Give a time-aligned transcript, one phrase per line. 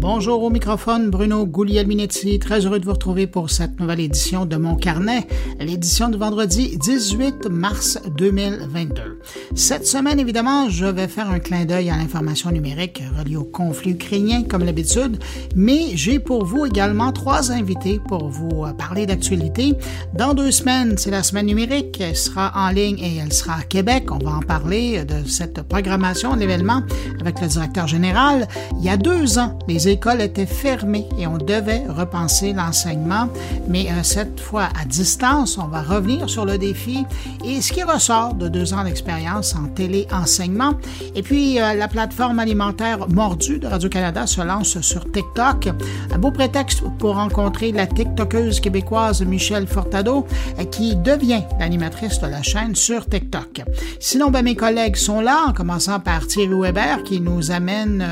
[0.00, 2.38] Bonjour au microphone, Bruno Guglielminetti.
[2.38, 5.26] Très heureux de vous retrouver pour cette nouvelle édition de Mon Carnet,
[5.58, 9.20] l'édition du vendredi 18 mars 2022.
[9.54, 13.90] Cette semaine, évidemment, je vais faire un clin d'œil à l'information numérique reliée au conflit
[13.90, 15.18] ukrainien, comme l'habitude,
[15.54, 19.74] mais j'ai pour vous également trois invités pour vous parler d'actualité.
[20.14, 22.00] Dans deux semaines, c'est la semaine numérique.
[22.00, 24.10] Elle sera en ligne et elle sera à Québec.
[24.10, 26.84] On va en parler de cette programmation de l'événement
[27.20, 28.48] avec le directeur général.
[28.78, 33.28] Il y a deux ans, les écoles étaient fermées et on devait repenser l'enseignement,
[33.68, 37.04] mais euh, cette fois à distance, on va revenir sur le défi
[37.44, 40.74] et ce qui ressort de deux ans d'expérience en téléenseignement.
[41.14, 45.68] Et puis, euh, la plateforme alimentaire Mordu de Radio-Canada se lance sur TikTok.
[46.12, 50.26] Un beau prétexte pour rencontrer la TikTokeuse québécoise Michelle Fortado,
[50.58, 53.62] euh, qui devient l'animatrice de la chaîne sur TikTok.
[53.98, 58.04] Sinon, ben, mes collègues sont là, en commençant par Thierry Weber, qui nous amène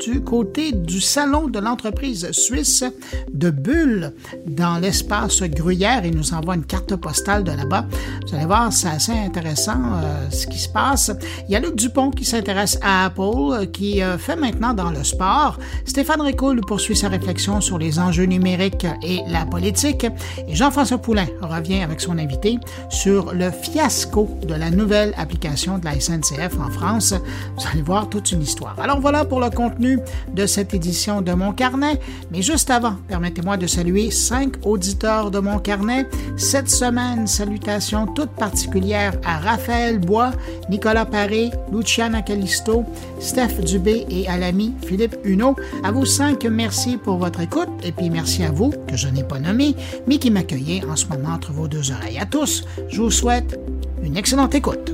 [0.00, 2.84] du côté du salon de l'entreprise suisse
[3.32, 4.12] de Bulle
[4.46, 6.04] dans l'espace Gruyère.
[6.04, 7.86] Il nous envoie une carte postale de là-bas.
[8.26, 11.12] Vous allez voir, c'est assez intéressant euh, ce qui se passe.
[11.48, 14.90] Il y a Luc Dupont qui s'intéresse à Apple, euh, qui euh, fait maintenant dans
[14.90, 15.58] le sport.
[15.84, 20.06] Stéphane Ricoul poursuit sa réflexion sur les enjeux numériques et la politique.
[20.48, 22.58] Et Jean-François Poulain revient avec son invité
[22.90, 27.14] sur le fiasco de la nouvelle application de la SNCF en France.
[27.56, 28.76] Vous allez voir toute une histoire.
[28.78, 29.85] Alors voilà pour le contenu
[30.34, 31.98] de cette édition de Mon Carnet.
[32.30, 36.06] Mais juste avant, permettez-moi de saluer cinq auditeurs de Mon Carnet.
[36.36, 40.32] Cette semaine, salutations toutes particulières à Raphaël Bois,
[40.70, 42.84] Nicolas Paré, Luciana Calisto,
[43.20, 45.56] Steph Dubé et à l'ami Philippe Huneau.
[45.84, 49.24] À vous cinq, merci pour votre écoute et puis merci à vous, que je n'ai
[49.24, 49.74] pas nommé,
[50.06, 52.18] mais qui m'accueillez en ce moment entre vos deux oreilles.
[52.18, 53.58] À tous, je vous souhaite
[54.02, 54.92] une excellente écoute.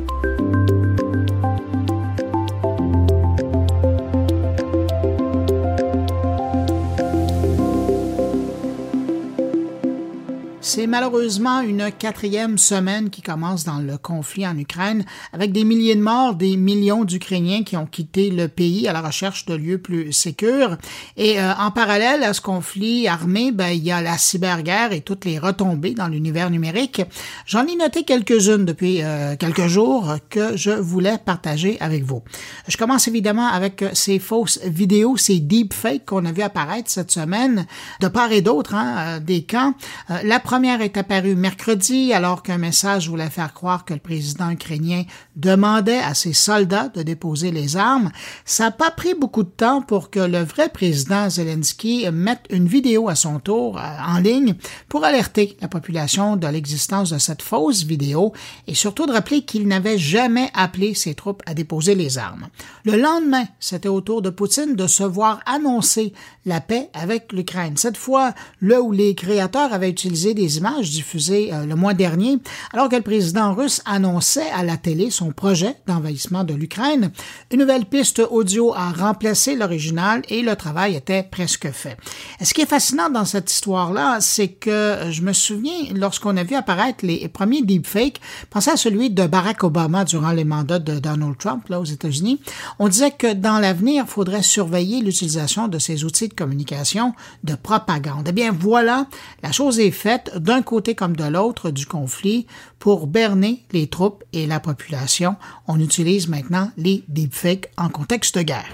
[10.75, 15.97] C'est malheureusement une quatrième semaine qui commence dans le conflit en Ukraine, avec des milliers
[15.97, 19.77] de morts, des millions d'Ukrainiens qui ont quitté le pays à la recherche de lieux
[19.77, 20.79] plus sécurs.
[21.19, 25.03] Et euh, en parallèle à ce conflit armé, ben, il y a la cyberguerre et
[25.03, 27.03] toutes les retombées dans l'univers numérique.
[27.45, 32.23] J'en ai noté quelques-unes depuis euh, quelques jours que je voulais partager avec vous.
[32.67, 37.67] Je commence évidemment avec ces fausses vidéos, ces deepfakes qu'on a vu apparaître cette semaine
[38.01, 39.75] de part et d'autre hein, euh, des camps.
[40.09, 44.49] la première première est apparue mercredi alors qu'un message voulait faire croire que le président
[44.49, 45.03] ukrainien
[45.35, 48.13] demandait à ses soldats de déposer les armes.
[48.45, 52.69] Ça n'a pas pris beaucoup de temps pour que le vrai président Zelensky mette une
[52.69, 54.55] vidéo à son tour euh, en ligne
[54.89, 58.33] pour alerter la population de l'existence de cette fausse vidéo
[58.69, 62.47] et surtout de rappeler qu'il n'avait jamais appelé ses troupes à déposer les armes.
[62.85, 66.13] Le lendemain, c'était au tour de Poutine de se voir annoncer
[66.47, 67.77] la paix avec l'Ukraine.
[67.77, 72.39] Cette fois, là où les créateurs avaient utilisé des images diffusées euh, le mois dernier,
[72.73, 77.13] alors que le président russe annonçait à la télé son projet d'envahissement de l'Ukraine.
[77.51, 81.97] Une nouvelle piste audio a remplacé l'original et le travail était presque fait.
[82.43, 86.55] ce qui est fascinant dans cette histoire-là, c'est que je me souviens, lorsqu'on a vu
[86.55, 88.21] apparaître les premiers deepfakes,
[88.51, 92.41] pensez à celui de Barack Obama durant les mandats de Donald Trump là, aux États-Unis,
[92.79, 97.15] on disait que dans l'avenir, il faudrait surveiller l'utilisation de ces outils de communication
[97.45, 98.27] de propagande.
[98.29, 99.07] Eh bien, voilà,
[99.43, 102.47] la chose est faite d'un côté comme de l'autre du conflit
[102.79, 105.37] pour berner les troupes et la population.
[105.69, 108.69] On utilise maintenant les deepfakes en contexte de guerre.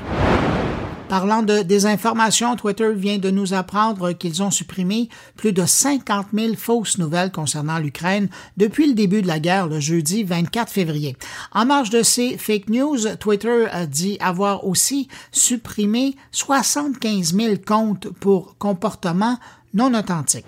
[1.08, 6.54] Parlant de désinformation, Twitter vient de nous apprendre qu'ils ont supprimé plus de 50 000
[6.54, 11.16] fausses nouvelles concernant l'Ukraine depuis le début de la guerre le jeudi 24 février.
[11.52, 18.58] En marge de ces fake news, Twitter dit avoir aussi supprimé 75 000 comptes pour
[18.58, 19.38] comportements
[19.72, 20.44] non authentiques.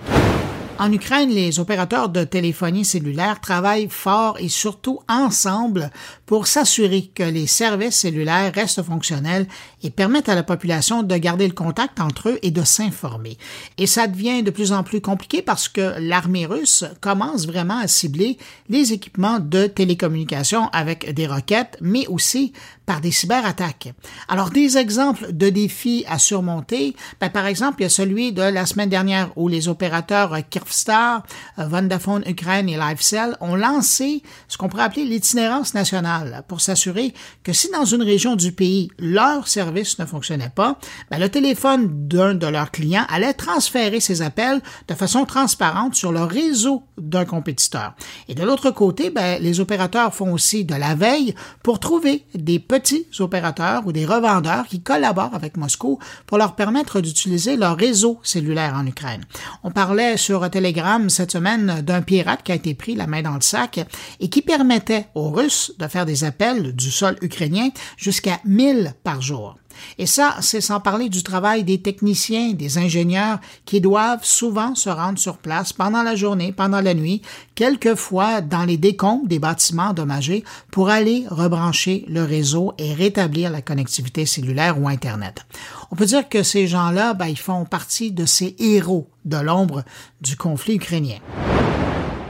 [0.80, 5.90] En Ukraine, les opérateurs de téléphonie cellulaire travaillent fort et surtout ensemble
[6.24, 9.46] pour s'assurer que les services cellulaires restent fonctionnels
[9.82, 13.36] et permettent à la population de garder le contact entre eux et de s'informer.
[13.76, 17.86] Et ça devient de plus en plus compliqué parce que l'armée russe commence vraiment à
[17.86, 18.38] cibler
[18.70, 22.54] les équipements de télécommunication avec des roquettes, mais aussi
[22.86, 23.92] par des cyberattaques.
[24.28, 28.42] Alors, des exemples de défis à surmonter, ben, par exemple, il y a celui de
[28.42, 30.36] la semaine dernière où les opérateurs
[30.70, 31.22] Kyivstar,
[31.58, 37.12] Vodafone Ukraine et LiveCell ont lancé ce qu'on pourrait appeler l'itinérance nationale pour s'assurer
[37.42, 40.78] que si dans une région du pays leur service ne fonctionnait pas,
[41.10, 46.12] ben, le téléphone d'un de leurs clients allait transférer ses appels de façon transparente sur
[46.12, 47.94] le réseau d'un compétiteur.
[48.28, 52.58] Et de l'autre côté, ben, les opérateurs font aussi de la veille pour trouver des
[52.58, 58.20] petits opérateurs ou des revendeurs qui collaborent avec Moscou pour leur permettre d'utiliser leur réseau
[58.22, 59.24] cellulaire en Ukraine.
[59.64, 63.34] On parlait sur Telegram cette semaine d'un pirate qui a été pris la main dans
[63.34, 63.80] le sac
[64.20, 69.22] et qui permettait aux Russes de faire des appels du sol ukrainien jusqu'à 1000 par
[69.22, 69.56] jour.
[69.98, 74.90] Et ça, c'est sans parler du travail des techniciens, des ingénieurs qui doivent souvent se
[74.90, 77.22] rendre sur place pendant la journée, pendant la nuit,
[77.54, 83.62] quelquefois dans les décombres des bâtiments endommagés pour aller rebrancher le réseau et rétablir la
[83.62, 85.44] connectivité cellulaire ou Internet.
[85.90, 89.82] On peut dire que ces gens-là, ben, ils font partie de ces héros de l'ombre
[90.20, 91.18] du conflit ukrainien.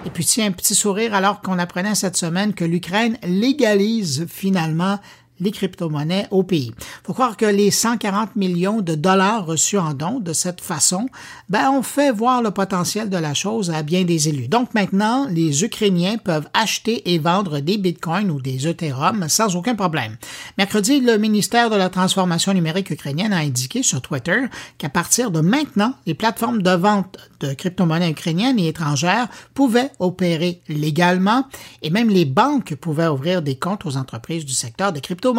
[0.06, 4.98] Et puis tiens, un petit sourire alors qu'on apprenait cette semaine que l'Ukraine légalise finalement
[5.40, 6.72] les crypto-monnaies au pays.
[7.04, 11.08] Faut croire que les 140 millions de dollars reçus en dons de cette façon,
[11.48, 14.48] ben, ont fait voir le potentiel de la chose à bien des élus.
[14.48, 19.74] Donc maintenant, les Ukrainiens peuvent acheter et vendre des bitcoins ou des Ethereum sans aucun
[19.74, 20.16] problème.
[20.58, 24.40] Mercredi, le ministère de la Transformation numérique ukrainienne a indiqué sur Twitter
[24.78, 30.60] qu'à partir de maintenant, les plateformes de vente de crypto-monnaies ukrainiennes et étrangères pouvaient opérer
[30.68, 31.46] légalement
[31.82, 35.29] et même les banques pouvaient ouvrir des comptes aux entreprises du secteur des crypto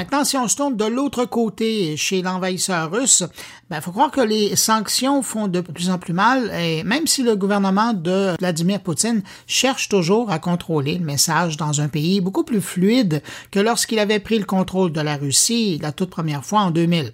[0.00, 4.10] Maintenant, si on se tourne de l'autre côté chez l'envahisseur russe, il ben, faut croire
[4.10, 8.34] que les sanctions font de plus en plus mal, et même si le gouvernement de
[8.38, 13.60] Vladimir Poutine cherche toujours à contrôler le message dans un pays beaucoup plus fluide que
[13.60, 17.12] lorsqu'il avait pris le contrôle de la Russie la toute première fois en 2000.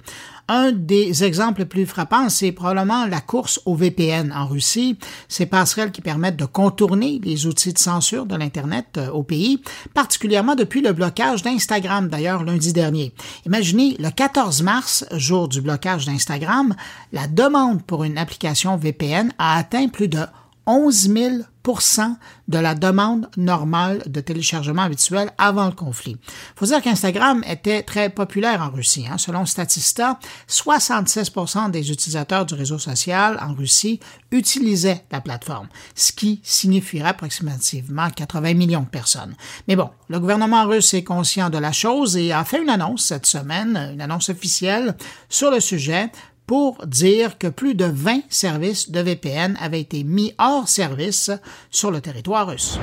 [0.49, 4.97] Un des exemples les plus frappants, c'est probablement la course au VPN en Russie,
[5.29, 9.61] ces passerelles qui permettent de contourner les outils de censure de l'Internet euh, au pays,
[9.93, 13.13] particulièrement depuis le blocage d'Instagram, d'ailleurs lundi dernier.
[13.45, 16.77] Imaginez, le 14 mars, jour du blocage d'Instagram,
[17.13, 20.21] la demande pour une application VPN a atteint plus de
[20.67, 22.17] 11 000%
[22.49, 26.17] de la demande normale de téléchargement habituel avant le conflit.
[26.23, 29.07] Il faut dire qu'Instagram était très populaire en Russie.
[29.11, 29.19] Hein.
[29.19, 30.19] Selon Statista,
[30.49, 38.11] 76% des utilisateurs du réseau social en Russie utilisaient la plateforme, ce qui signifierait approximativement
[38.11, 39.35] 80 millions de personnes.
[39.69, 43.05] Mais bon, le gouvernement russe est conscient de la chose et a fait une annonce
[43.05, 44.97] cette semaine, une annonce officielle
[45.29, 46.11] sur le sujet
[46.47, 51.31] pour dire que plus de 20 services de VPN avaient été mis hors service
[51.71, 52.79] sur le territoire russe.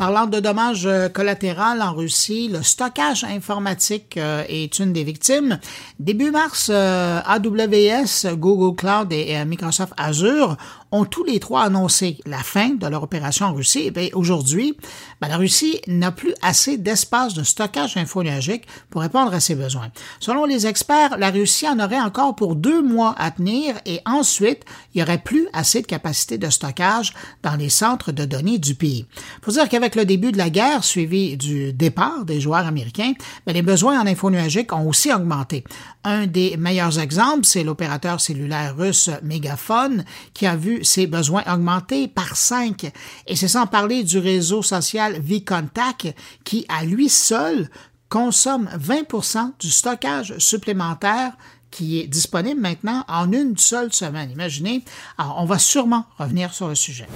[0.00, 5.58] Parlant de dommages euh, collatéraux en Russie, le stockage informatique euh, est une des victimes.
[5.98, 10.56] Début mars, euh, AWS, Google Cloud et Microsoft Azure
[10.92, 13.90] ont tous les trois annoncé la fin de leur opération en Russie.
[13.94, 14.76] Et aujourd'hui,
[15.20, 19.90] ben, la Russie n'a plus assez d'espace de stockage infonuagique pour répondre à ses besoins.
[20.18, 24.64] Selon les experts, la Russie en aurait encore pour deux mois à tenir et ensuite,
[24.94, 28.74] il n'y aurait plus assez de capacité de stockage dans les centres de données du
[28.74, 29.06] pays.
[29.42, 33.12] Faut dire qu'avec le début de la guerre, suivi du départ des joueurs américains,
[33.46, 35.64] ben, les besoins en infonuagique ont aussi augmenté.
[36.04, 42.08] Un des meilleurs exemples, c'est l'opérateur cellulaire russe Megaphone qui a vu ses besoins augmenter
[42.08, 42.90] par cinq.
[43.26, 47.68] Et c'est sans parler du réseau social VContact qui, à lui seul,
[48.08, 51.32] consomme 20% du stockage supplémentaire
[51.70, 54.30] qui est disponible maintenant en une seule semaine.
[54.30, 54.82] Imaginez.
[55.18, 57.06] Alors, on va sûrement revenir sur le sujet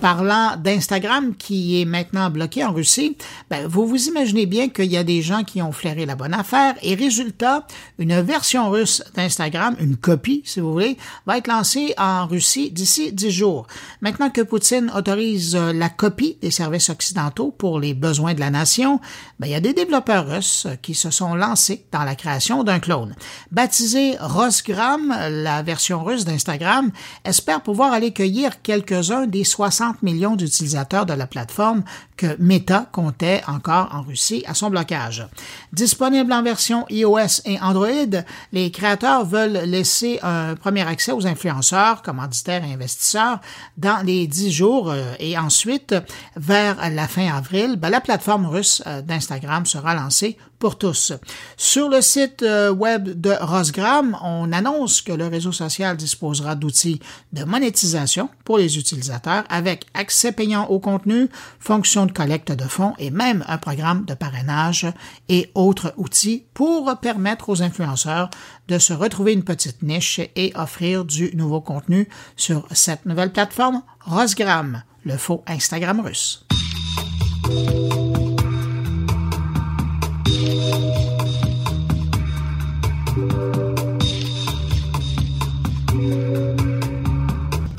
[0.00, 3.16] parlant d'Instagram qui est maintenant bloqué en Russie,
[3.50, 6.34] ben, vous vous imaginez bien qu'il y a des gens qui ont flairé la bonne
[6.34, 7.66] affaire et résultat,
[7.98, 10.96] une version russe d'Instagram, une copie si vous voulez,
[11.26, 13.66] va être lancée en Russie d'ici dix jours.
[14.00, 18.50] Maintenant que Poutine autorise euh, la copie des services occidentaux pour les besoins de la
[18.50, 19.00] nation,
[19.40, 22.78] ben, il y a des développeurs russes qui se sont lancés dans la création d'un
[22.78, 23.14] clone.
[23.50, 26.90] Baptisé Rosgram, la version russe d'Instagram
[27.24, 31.82] espère pouvoir aller cueillir quelques-uns des 60 millions d'utilisateurs de la plateforme
[32.16, 35.26] que Meta comptait encore en Russie à son blocage.
[35.72, 42.02] Disponible en version iOS et Android, les créateurs veulent laisser un premier accès aux influenceurs,
[42.02, 43.40] commanditaires et investisseurs
[43.76, 45.94] dans les dix jours euh, et ensuite,
[46.36, 51.12] vers la fin avril, ben, la plateforme russe euh, d'Instagram sera lancée pour tous.
[51.56, 57.00] Sur le site euh, web de Rosgram, on annonce que le réseau social disposera d'outils
[57.32, 61.28] de monétisation pour les utilisateurs avec accès payant au contenu,
[61.60, 64.86] fonction de collecte de fonds et même un programme de parrainage
[65.28, 68.30] et autres outils pour permettre aux influenceurs
[68.68, 73.82] de se retrouver une petite niche et offrir du nouveau contenu sur cette nouvelle plateforme
[74.00, 76.44] Rosgram, le faux Instagram russe.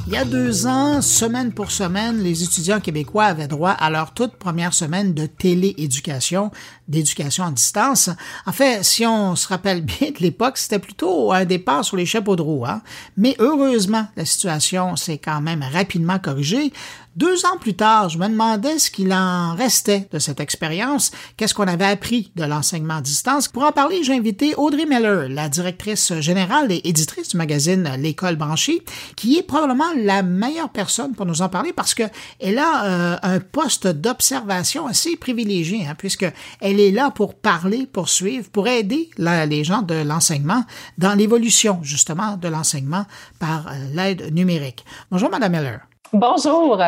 [0.09, 4.13] Il y a deux ans, semaine pour semaine, les étudiants québécois avaient droit à leur
[4.13, 6.51] toute première semaine de télééducation,
[6.87, 8.09] d'éducation à distance.
[8.45, 12.07] En fait, si on se rappelle bien de l'époque, c'était plutôt un départ sur les
[12.07, 12.65] chapeaux de roue.
[12.65, 12.81] Hein?
[13.17, 16.73] Mais heureusement, la situation s'est quand même rapidement corrigée.
[17.15, 21.55] Deux ans plus tard, je me demandais ce qu'il en restait de cette expérience, qu'est-ce
[21.55, 23.47] qu'on avait appris de l'enseignement à distance.
[23.47, 28.35] Pour en parler, j'ai invité Audrey Miller, la directrice générale et éditrice du magazine L'école
[28.35, 28.83] branchée,
[29.15, 33.39] qui est probablement la meilleure personne pour nous en parler parce qu'elle a euh, un
[33.39, 39.63] poste d'observation assez privilégié, hein, puisqu'elle est là pour parler, pour suivre, pour aider les
[39.63, 40.63] gens de l'enseignement
[40.99, 43.05] dans l'évolution justement de l'enseignement
[43.39, 44.85] par euh, l'aide numérique.
[45.09, 45.88] Bonjour, Madame Miller.
[46.11, 46.81] Bonjour.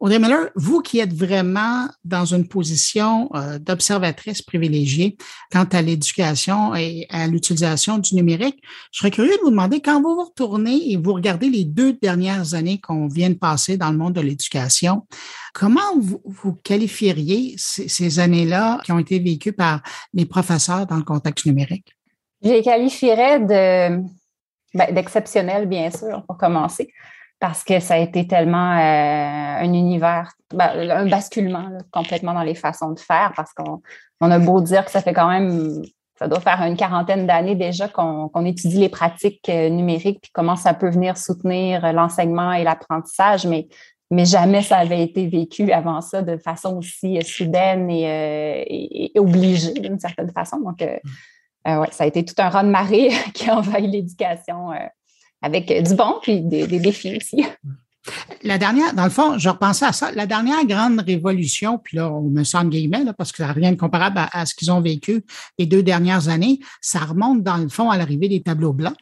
[0.00, 5.16] Audrey Miller, vous qui êtes vraiment dans une position euh, d'observatrice privilégiée
[5.52, 10.02] quant à l'éducation et à l'utilisation du numérique, je serais curieux de vous demander, quand
[10.02, 13.92] vous vous retournez et vous regardez les deux dernières années qu'on vient de passer dans
[13.92, 15.06] le monde de l'éducation,
[15.52, 21.46] comment vous, qualifieriez ces, années-là qui ont été vécues par les professeurs dans le contexte
[21.46, 21.94] numérique?
[22.42, 24.02] Je les qualifierais de,
[24.74, 26.90] ben, bien sûr, pour commencer
[27.40, 32.54] parce que ça a été tellement euh, un univers, ben, un basculement complètement dans les
[32.54, 33.82] façons de faire, parce qu'on
[34.20, 35.82] on a beau dire que ça fait quand même,
[36.18, 40.56] ça doit faire une quarantaine d'années déjà qu'on étudie les pratiques euh, numériques, puis comment
[40.56, 43.68] ça peut venir soutenir l'enseignement et l'apprentissage, mais,
[44.10, 49.74] mais jamais ça avait été vécu avant ça de façon aussi soudaine et, euh, obligée
[49.74, 50.60] d'une certaine façon.
[50.60, 54.70] Donc, ouais, ça a été tout un rang de marée qui a envahi l'éducation
[55.44, 57.44] avec du bon puis des, défis aussi.
[58.42, 62.12] La dernière, dans le fond, je repensais à ça, la dernière grande révolution, puis là,
[62.12, 64.82] on me sent guillemets, parce que ça n'a rien de comparable à, ce qu'ils ont
[64.82, 65.24] vécu
[65.58, 68.94] les deux dernières années, ça remonte dans le fond à l'arrivée des tableaux blancs.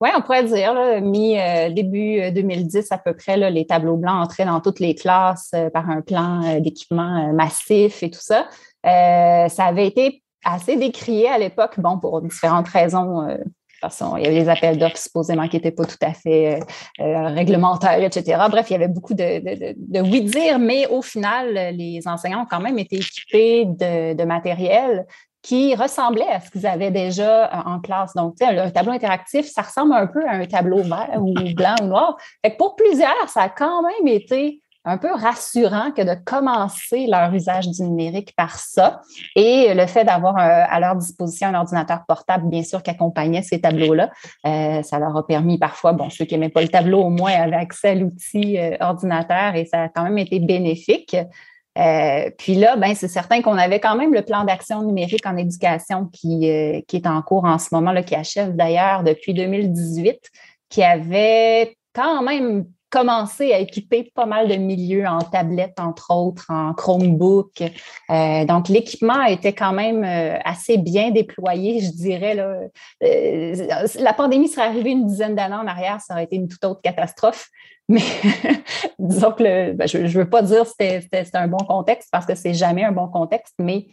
[0.00, 3.66] Oui, on pourrait dire, là, mi, euh, début 2010 euh, à peu près, là, les
[3.66, 8.20] tableaux blancs entraient dans toutes les classes euh, par un plan d'équipement massif et tout
[8.20, 8.46] ça.
[8.84, 13.26] ça avait été assez décrié à l'époque, bon, pour différentes raisons
[13.78, 16.64] façon, il y avait des appels d'offres supposément qui n'étaient pas tout à fait euh,
[17.00, 18.38] euh, réglementaires, etc.
[18.50, 22.78] Bref, il y avait beaucoup de, oui-dire, mais au final, les enseignants ont quand même
[22.78, 25.06] été équipés de, matériel
[25.42, 28.12] qui ressemblait à ce qu'ils avaient déjà euh, en classe.
[28.14, 31.84] Donc, un tableau interactif, ça ressemble un peu à un tableau vert ou blanc ou
[31.84, 32.16] noir.
[32.44, 37.34] Fait pour plusieurs, ça a quand même été un peu rassurant que de commencer leur
[37.34, 39.00] usage du numérique par ça.
[39.34, 43.42] Et le fait d'avoir euh, à leur disposition un ordinateur portable, bien sûr, qui accompagnait
[43.42, 44.10] ces tableaux-là,
[44.46, 47.32] euh, ça leur a permis parfois, bon, ceux qui n'aimaient pas le tableau, au moins
[47.32, 51.16] avaient accès à l'outil euh, ordinateur et ça a quand même été bénéfique.
[52.38, 56.06] puis là, ben, c'est certain qu'on avait quand même le plan d'action numérique en éducation
[56.06, 56.48] qui,
[56.86, 60.30] qui est en cours en ce moment, là, qui achève d'ailleurs depuis 2018,
[60.70, 62.66] qui avait quand même
[62.96, 67.62] commencé à équiper pas mal de milieux en tablette, entre autres, en Chromebook.
[68.10, 72.34] Euh, donc, l'équipement était quand même euh, assez bien déployé, je dirais.
[72.34, 72.60] Là.
[73.02, 73.66] Euh,
[73.98, 76.80] la pandémie serait arrivée une dizaine d'années en arrière, ça aurait été une toute autre
[76.80, 77.50] catastrophe.
[77.88, 78.00] Mais
[78.98, 82.34] disons que ben, je ne veux pas dire que c'était un bon contexte parce que
[82.34, 83.86] c'est jamais un bon contexte, mais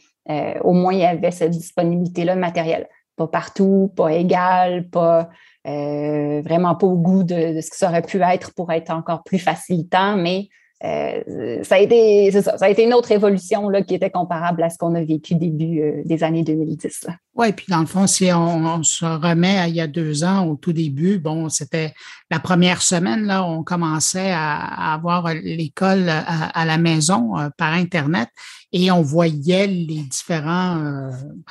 [0.64, 2.88] au moins il y avait cette disponibilité-là de matériel.
[3.18, 5.30] Pas partout, pas égal, pas
[5.66, 9.24] euh, vraiment pas au goût de, ce que ça aurait pu être pour être encore
[9.24, 10.50] plus facilitant, mais
[10.86, 14.64] euh, ça a été ça, ça, a été une autre évolution là, qui était comparable
[14.64, 17.08] à ce qu'on a vécu début euh, des années 2010.
[17.36, 20.46] Oui, puis dans le fond, si on, se remet à il y a deux ans,
[20.46, 21.94] au tout début, bon, c'était
[22.30, 28.30] la première semaine, là, on commençait à, avoir l'école à, la maison par Internet
[28.72, 31.10] et on voyait les différents,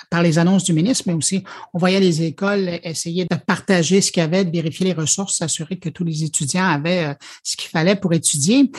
[0.09, 1.43] par les annonces du ministre, mais aussi
[1.75, 5.39] on voyait les écoles essayer de partager ce qu'il y avait, de vérifier les ressources,
[5.39, 8.71] s'assurer que tous les étudiants avaient ce qu'il fallait pour étudier.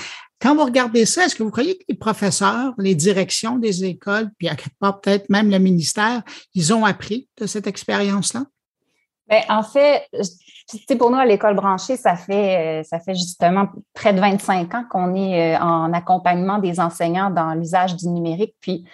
[0.44, 4.30] Quand vous regardez ça, est-ce que vous croyez que les professeurs, les directions des écoles,
[4.38, 6.22] puis à quelque part peut-être même le ministère,
[6.54, 8.42] ils ont appris de cette expérience-là?
[9.30, 10.06] Bien, en fait,
[11.00, 14.84] pour nous, à l'école branchée, ça fait, euh, ça fait justement près de 25 ans
[14.90, 18.56] qu'on est euh, en accompagnement des enseignants dans l'usage du numérique.
[18.60, 18.86] Puis,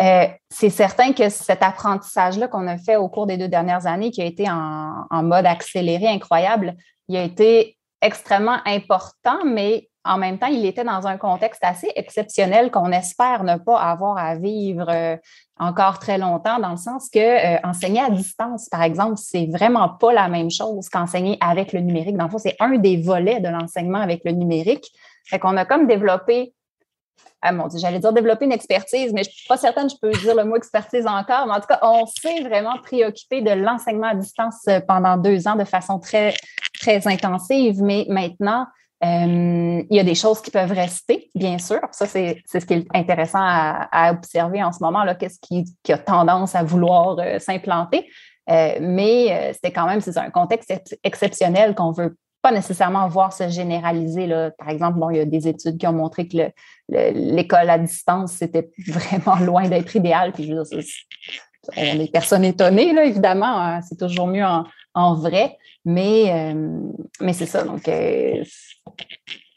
[0.00, 4.10] Euh, c'est certain que cet apprentissage-là qu'on a fait au cours des deux dernières années,
[4.10, 6.74] qui a été en, en, mode accéléré incroyable,
[7.06, 11.90] il a été extrêmement important, mais en même temps, il était dans un contexte assez
[11.96, 15.16] exceptionnel qu'on espère ne pas avoir à vivre euh,
[15.58, 19.88] encore très longtemps, dans le sens que euh, enseigner à distance, par exemple, c'est vraiment
[19.88, 22.16] pas la même chose qu'enseigner avec le numérique.
[22.16, 24.90] Dans le fond, c'est un des volets de l'enseignement avec le numérique.
[25.26, 26.52] Fait qu'on a comme développé
[27.46, 29.98] ah mon Dieu, j'allais dire développer une expertise, mais je suis pas certaine que je
[30.00, 31.46] peux dire le mot expertise encore.
[31.46, 35.46] Mais en tout cas, on s'est vraiment préoccupé de l'enseignement à distance euh, pendant deux
[35.46, 36.34] ans de façon très,
[36.80, 37.82] très intensive.
[37.82, 38.66] Mais maintenant,
[39.04, 41.80] euh, il y a des choses qui peuvent rester, bien sûr.
[41.90, 45.04] Ça, c'est ce qui est intéressant à, observer en ce moment.
[45.18, 48.08] Qu'est-ce qui, a tendance à vouloir euh, s'implanter?
[48.50, 53.48] Euh, mais c'était quand même, c'est un contexte exceptionnel qu'on veut pas nécessairement voir se
[53.48, 54.26] généraliser.
[54.26, 54.50] Là.
[54.52, 56.50] Par exemple, il y a des études qui ont montré que
[56.88, 60.32] l'école à distance, c'était vraiment loin d'être idéal.
[60.32, 60.82] Puis je veux dire,
[61.76, 63.58] on est là, évidemment.
[63.58, 63.80] Hein.
[63.82, 65.58] c'est toujours mieux en, en vrai.
[65.84, 66.80] Mais, euh,
[67.20, 67.64] mais c'est ça.
[67.64, 68.42] Donc, euh,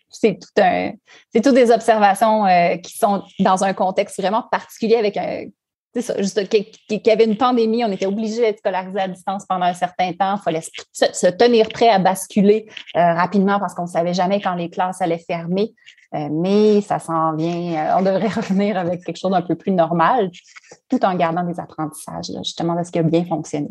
[0.09, 0.91] c'est tout un,
[1.31, 5.45] c'est toutes des observations euh, qui sont dans un contexte vraiment particulier avec un,
[5.93, 9.45] c'est ça, juste qu'il y avait une pandémie, on était obligé d'être scolarisé à distance
[9.47, 10.35] pendant un certain temps.
[10.35, 14.69] Il fallait se, tenir prêt à basculer rapidement parce qu'on ne savait jamais quand les
[14.69, 15.73] classes allaient fermer.
[16.13, 20.29] mais ça s'en vient, on devrait revenir avec quelque chose d'un peu plus normal,
[20.87, 23.69] tout en gardant des apprentissages, justement, de ce qui a bien fonctionné.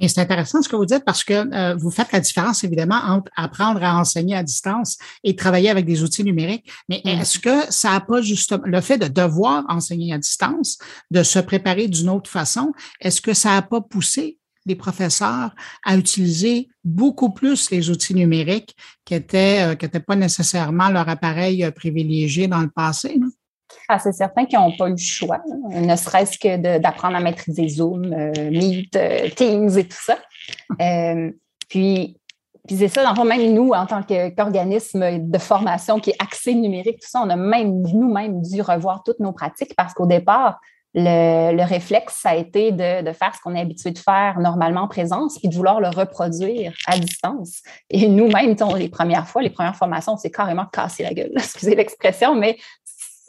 [0.00, 3.00] Et c'est intéressant ce que vous dites parce que euh, vous faites la différence évidemment
[3.06, 6.70] entre apprendre à enseigner à distance et travailler avec des outils numériques.
[6.88, 7.08] Mais mm.
[7.08, 10.78] est-ce que ça n'a pas justement le fait de devoir enseigner à distance,
[11.10, 15.96] de se préparer d'une autre façon, est-ce que ça n'a pas poussé les professeurs à
[15.96, 18.74] utiliser beaucoup plus les outils numériques
[19.04, 23.16] qui étaient, euh, qui n'étaient pas nécessairement leur appareil euh, privilégié dans le passé?
[23.18, 23.28] Non?
[23.88, 25.40] Ah, c'est certain qu'ils n'ont pas eu le choix,
[25.70, 30.18] ne serait-ce que d'apprendre à maîtriser Zoom, euh, Meet, euh, Teams et tout ça.
[30.80, 31.30] Euh,
[31.68, 32.16] puis,
[32.66, 36.16] puis c'est ça, dans le fond, même nous, en tant qu'organisme de formation qui est
[36.18, 40.06] axé numérique, tout ça, on a même nous-mêmes dû revoir toutes nos pratiques parce qu'au
[40.06, 40.60] départ,
[40.94, 44.88] le, réflexe, ça a été de, faire ce qu'on est habitué de faire normalement en
[44.88, 47.62] présence, puis de vouloir le reproduire à distance.
[47.90, 51.74] Et nous-mêmes, les premières fois, les premières formations, on s'est carrément cassé la gueule, excusez
[51.74, 52.56] l'expression, mais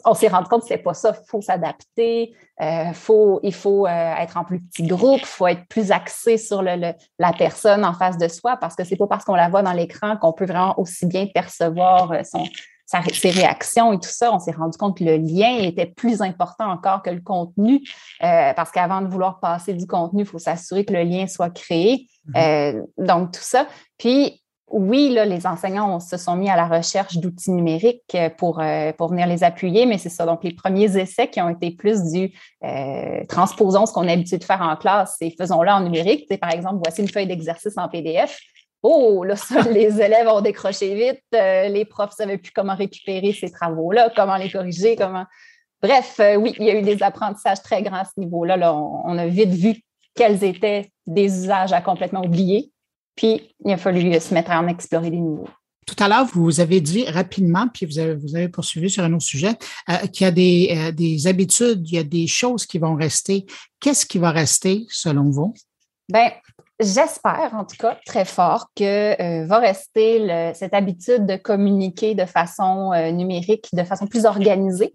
[0.06, 1.12] on s'est rendu compte que c'est pas ça.
[1.20, 2.32] Il faut s'adapter,
[2.62, 6.38] euh, faut, il faut euh, être en plus petit groupe, il faut être plus axé
[6.38, 9.48] sur le, la personne en face de soi parce que c'est pas parce qu'on la
[9.48, 12.44] voit dans l'écran qu'on peut vraiment aussi bien percevoir euh, son,
[13.12, 14.32] ses réactions et tout ça.
[14.32, 17.82] On s'est rendu compte que le lien était plus important encore que le contenu
[18.20, 22.06] parce qu'avant de vouloir passer du contenu, il faut s'assurer que le lien soit créé.
[22.28, 22.84] Mm-hmm.
[22.98, 23.66] donc, tout ça.
[23.98, 28.60] Puis, oui, là, les enseignants se sont mis à la recherche d'outils numériques euh, pour,
[28.60, 30.26] euh, pour venir les appuyer, mais c'est ça.
[30.26, 32.32] Donc, les premiers essais qui ont été plus du
[32.64, 36.28] euh, transposons ce qu'on a l'habitude de faire en classe et faisons-le en numérique.
[36.40, 38.38] par exemple, voici une feuille d'exercice en PDF.
[38.82, 41.22] Oh, là, ça, les élèves ont décroché vite.
[41.32, 45.26] les profs ne savaient plus comment récupérer ces travaux-là, comment les corriger, comment.
[45.80, 48.56] Bref, oui, il y a eu des apprentissages très grands à ce niveau-là.
[48.56, 49.76] Là, on a vite vu
[50.16, 52.72] quels étaient des usages à complètement oublier
[53.16, 55.48] puis, il a fallu se mettre à en explorer des nouveaux.
[55.86, 59.12] Tout à l'heure, vous avez dit rapidement, puis vous avez, vous avez poursuivi sur un
[59.12, 59.56] autre sujet,
[59.88, 62.96] euh, qu'il y a des, euh, des, habitudes, il y a des choses qui vont
[62.96, 63.46] rester.
[63.80, 65.54] Qu'est-ce qui va rester selon vous?
[66.08, 66.32] Bien,
[66.80, 68.82] j'espère en tout cas très fort que
[69.22, 74.92] euh, va rester cette habitude de communiquer de façon numérique, de façon plus organisée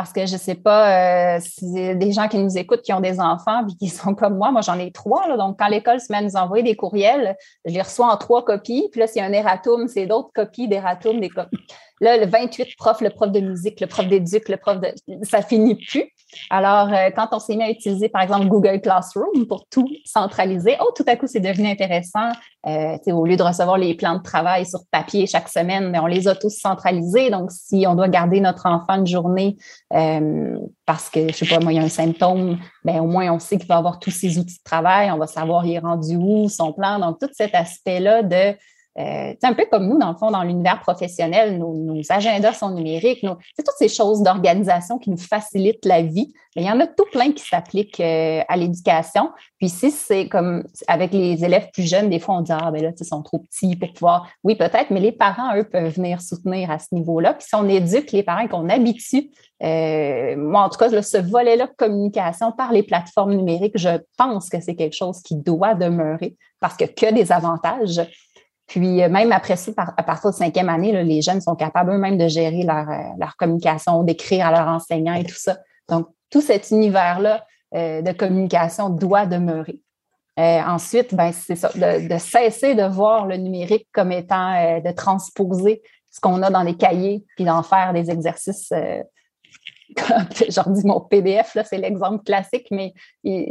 [0.00, 3.20] parce que je ne sais pas euh, des gens qui nous écoutent qui ont des
[3.20, 4.50] enfants puis qui sont comme moi.
[4.50, 5.36] Moi, j'en ai trois.
[5.36, 7.36] donc, quand l'école se met à nous envoyer des courriels,
[7.66, 8.88] je les reçois en trois copies.
[8.90, 11.58] Puis là, s'il y a un erratum, c'est d'autres copies d'erratum, des copies.
[12.00, 14.88] Là, le 28 profs, le prof de musique, le prof d'éduc, le prof de.
[15.22, 16.10] Ça finit plus.
[16.48, 20.76] Alors, euh, quand on s'est mis à utiliser, par exemple, Google Classroom pour tout centraliser,
[20.80, 22.30] oh, tout à coup, c'est devenu intéressant.
[22.66, 26.06] Euh, au lieu de recevoir les plans de travail sur papier chaque semaine, mais on
[26.06, 27.30] les a tous centralisés.
[27.30, 29.56] Donc, si on doit garder notre enfant une journée
[29.92, 33.30] euh, parce que, je sais pas, moi, il y a un symptôme, bien, au moins,
[33.30, 35.78] on sait qu'il va avoir tous ses outils de travail, on va savoir il est
[35.78, 36.98] rendu où, son plan.
[36.98, 38.56] Donc, tout cet aspect-là de
[38.98, 43.24] euh, un peu comme nous, dans le fond, dans l'univers professionnel, nos, agendas sont numériques.
[43.56, 46.32] c'est toutes ces choses d'organisation qui nous facilitent la vie.
[46.56, 49.30] Mais il y en a tout plein qui s'appliquent euh, à l'éducation.
[49.58, 52.82] Puis si c'est comme avec les élèves plus jeunes, des fois on dit Ah, ben
[52.82, 54.28] là, ils sont trop petits pour pouvoir.
[54.42, 57.34] Oui, peut-être, mais les parents, eux, peuvent venir soutenir à ce niveau-là.
[57.34, 59.30] Puis si on éduque les parents et qu'on habitue,
[59.62, 64.48] euh, moi, en tout cas, ce volet-là de communication par les plateformes numériques, je pense
[64.48, 68.00] que c'est quelque chose qui doit demeurer parce que que des avantages.
[68.70, 72.16] Puis euh, même après ça, à partir de cinquième année, les jeunes sont capables eux-mêmes
[72.16, 75.58] de gérer leur, euh, leur communication, d'écrire à leurs enseignants et tout ça.
[75.88, 79.80] Donc, tout cet univers-là de communication doit demeurer.
[80.36, 85.80] ensuite, ben, c'est ça, de, cesser de voir le numérique comme étant de transposer
[86.10, 88.72] ce qu'on a dans les cahiers, puis d'en faire des exercices
[90.48, 92.94] genre dis mon PDF, là, c'est l'exemple classique, mais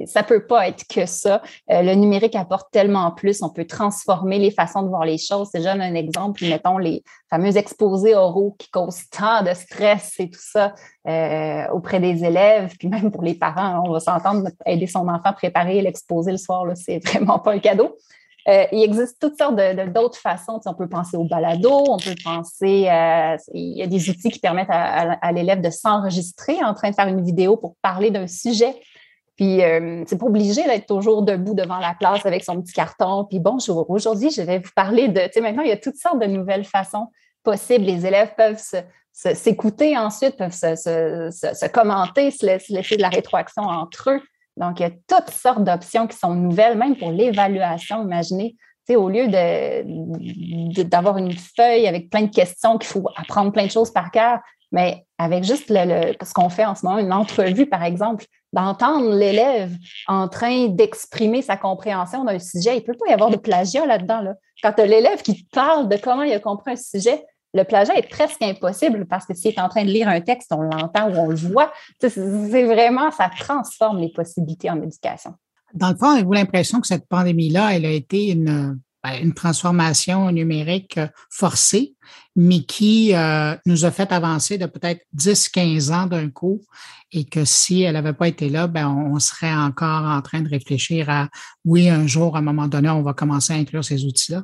[0.05, 1.41] ça peut pas être que ça.
[1.71, 3.41] Euh, le numérique apporte tellement plus.
[3.41, 5.49] On peut transformer les façons de voir les choses.
[5.51, 6.43] C'est déjà un exemple.
[6.45, 10.73] Mettons les fameux exposés oraux qui causent tant de stress et tout ça
[11.07, 13.83] euh, auprès des élèves, puis même pour les parents.
[13.85, 16.65] On va s'entendre aider son enfant à préparer l'exposé le soir.
[16.75, 17.95] C'est vraiment pas un cadeau.
[18.49, 19.55] Euh, il existe toutes sortes
[19.93, 20.59] d'autres façons.
[20.65, 24.39] on peut penser au balado, on peut penser, euh, il y a des outils qui
[24.39, 28.75] permettent à, l'élève de s'enregistrer en train de faire une vidéo pour parler d'un sujet.
[29.35, 33.25] Puis, euh, c'est pas obligé d'être toujours debout devant la classe avec son petit carton.
[33.25, 35.21] Puis, bonjour, aujourd'hui, je vais vous parler de.
[35.21, 37.07] Tu sais, maintenant, il y a toutes sortes de nouvelles façons
[37.43, 37.85] possibles.
[37.85, 38.61] Les élèves peuvent
[39.13, 44.21] s'écouter ensuite, peuvent se, commenter, se laisser de la rétroaction entre eux.
[44.59, 48.03] Donc, il y a toutes sortes d'options qui sont nouvelles, même pour l'évaluation.
[48.03, 48.55] Imaginez,
[48.89, 49.27] au lieu
[50.83, 54.39] d'avoir une feuille avec plein de questions qu'il faut apprendre plein de choses par cœur,
[54.71, 59.71] mais avec juste ce qu'on fait en ce moment, une entrevue, par exemple, d'entendre l'élève
[60.07, 63.85] en train d'exprimer sa compréhension d'un sujet, il ne peut pas y avoir de plagiat
[63.85, 64.21] là-dedans.
[64.21, 64.33] Là.
[64.63, 67.97] Quand tu as l'élève qui parle de comment il a compris un sujet, le plagiat
[67.97, 71.09] est presque impossible parce que s'il est en train de lire un texte, on l'entend
[71.09, 71.71] ou on le voit.
[71.99, 75.33] C'est vraiment, ça transforme les possibilités en éducation.
[75.73, 80.99] Dans le fond, avez-vous l'impression que cette pandémie-là, elle a été une, ben, transformation numérique
[81.29, 81.95] forcée,
[82.35, 86.61] mais qui euh, nous a fait avancer de peut-être 10-15 ans d'un coup
[87.11, 90.49] et que si elle n'avait pas été là, ben, on serait encore en train de
[90.49, 91.29] réfléchir à,
[91.65, 94.43] oui, un jour, à un moment donné, on va commencer à inclure ces outils-là?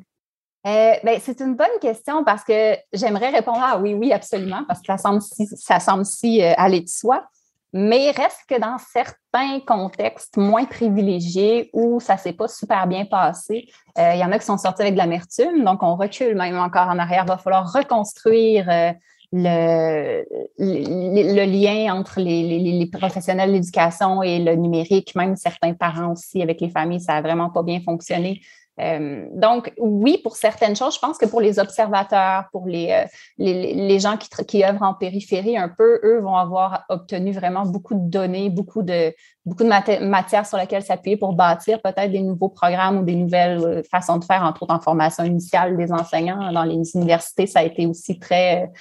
[0.65, 4.79] Euh, ben, c'est une bonne question parce que j'aimerais répondre à oui, oui, absolument, parce
[4.79, 7.23] que ça semble si, ça semble si euh, aller de soi.
[7.71, 13.05] Mais reste que dans certains contextes moins privilégiés où ça ne s'est pas super bien
[13.05, 13.67] passé,
[13.99, 16.57] euh, il y en a qui sont sortis avec de l'amertume, donc on recule même
[16.57, 17.25] encore en arrière.
[17.25, 18.95] Il va falloir reconstruire
[19.33, 20.23] le,
[20.57, 26.61] lien entre les, les professionnels de l'éducation et le numérique, même certains parents aussi avec
[26.61, 28.41] les familles, ça n'a vraiment pas bien fonctionné.
[28.79, 33.05] Euh, donc, oui, pour certaines choses, je pense que pour les observateurs, pour les, euh,
[33.37, 37.93] les, gens qui, qui œuvrent en périphérie un peu, eux vont avoir obtenu vraiment beaucoup
[37.93, 39.13] de données, beaucoup de,
[39.45, 43.63] beaucoup de matière sur laquelle s'appuyer pour bâtir peut-être des nouveaux programmes ou des nouvelles
[43.63, 46.51] euh, façons de faire, entre autres en formation initiale des enseignants.
[46.51, 48.71] Dans les universités, ça a été aussi très,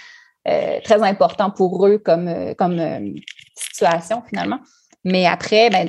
[0.45, 3.15] très important pour eux comme, comme
[3.57, 4.59] situation finalement.
[5.05, 5.89] Mais après, ben,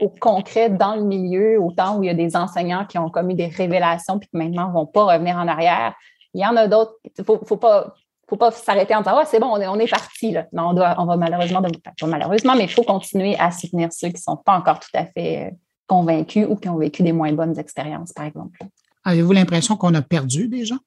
[0.00, 3.34] au concret dans le milieu, autant où il y a des enseignants qui ont commis
[3.34, 5.94] des révélations puis qui maintenant ne vont pas revenir en arrière.
[6.34, 6.94] Il y en a d'autres.
[7.04, 7.94] Il ne faut, faut, pas,
[8.28, 10.32] faut pas s'arrêter en disant ah, c'est bon, on est, on est parti.
[10.32, 10.46] Là.
[10.52, 14.08] Non, on, doit, on va malheureusement, pas malheureusement, mais il faut continuer à soutenir ceux
[14.08, 15.50] qui ne sont pas encore tout à fait euh,
[15.86, 18.58] convaincus ou qui ont vécu des moins bonnes expériences, par exemple.
[19.04, 20.78] Avez-vous l'impression qu'on a perdu des gens?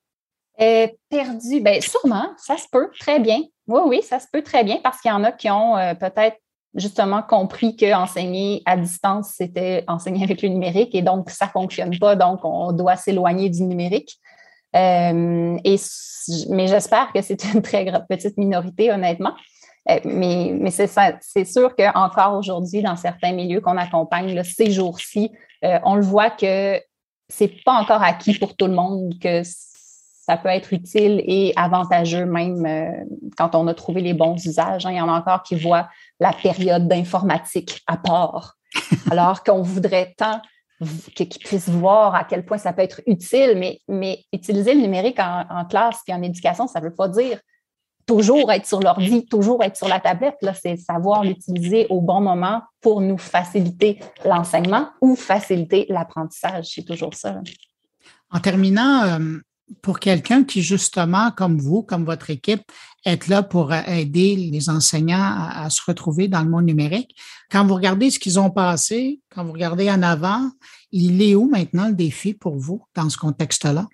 [0.60, 3.40] Euh, perdu, bien sûrement, ça se peut très bien.
[3.68, 5.94] Oui, oui, ça se peut très bien parce qu'il y en a qui ont euh,
[5.94, 6.38] peut-être
[6.78, 11.98] justement compris qu'enseigner à distance, c'était enseigner avec le numérique et donc ça ne fonctionne
[12.00, 14.18] pas, donc on doit s'éloigner du numérique.
[14.76, 15.76] Euh, et,
[16.50, 19.34] mais j'espère que c'est une très petite minorité, honnêtement.
[19.90, 25.32] Euh, mais, mais c'est sûr qu'encore aujourd'hui, dans certains milieux qu'on accompagne ces jours-ci,
[25.64, 26.80] euh, on le voit que
[27.30, 29.42] c'est pas encore acquis pour tout le monde que
[30.28, 32.92] ça peut être utile et avantageux même euh,
[33.38, 34.86] quand on a trouvé les bons usages.
[34.86, 34.92] Hein.
[34.92, 35.88] Il y en a encore qui voient
[36.20, 38.58] la période d'informatique à part,
[39.12, 40.42] alors qu'on voudrait tant
[41.16, 45.18] qu'ils puissent voir à quel point ça peut être utile, mais, mais utiliser le numérique
[45.20, 47.40] en, classe et en éducation, ça ne veut pas dire
[48.06, 50.36] toujours être sur l'ordi, toujours être sur la tablette.
[50.42, 56.68] Là, c'est savoir l'utiliser au bon moment pour nous faciliter l'enseignement ou faciliter l'apprentissage.
[56.76, 57.42] C'est toujours ça.
[58.30, 59.40] En terminant, euh,
[59.82, 62.64] pour quelqu'un qui, justement, comme vous, comme votre équipe,
[63.06, 67.16] est là pour aider les enseignants à, se retrouver dans le monde numérique,
[67.52, 70.50] quand vous regardez ce qu'ils ont passé, quand vous regardez en avant,
[70.92, 73.86] il est où maintenant le défi pour vous dans ce contexte-là?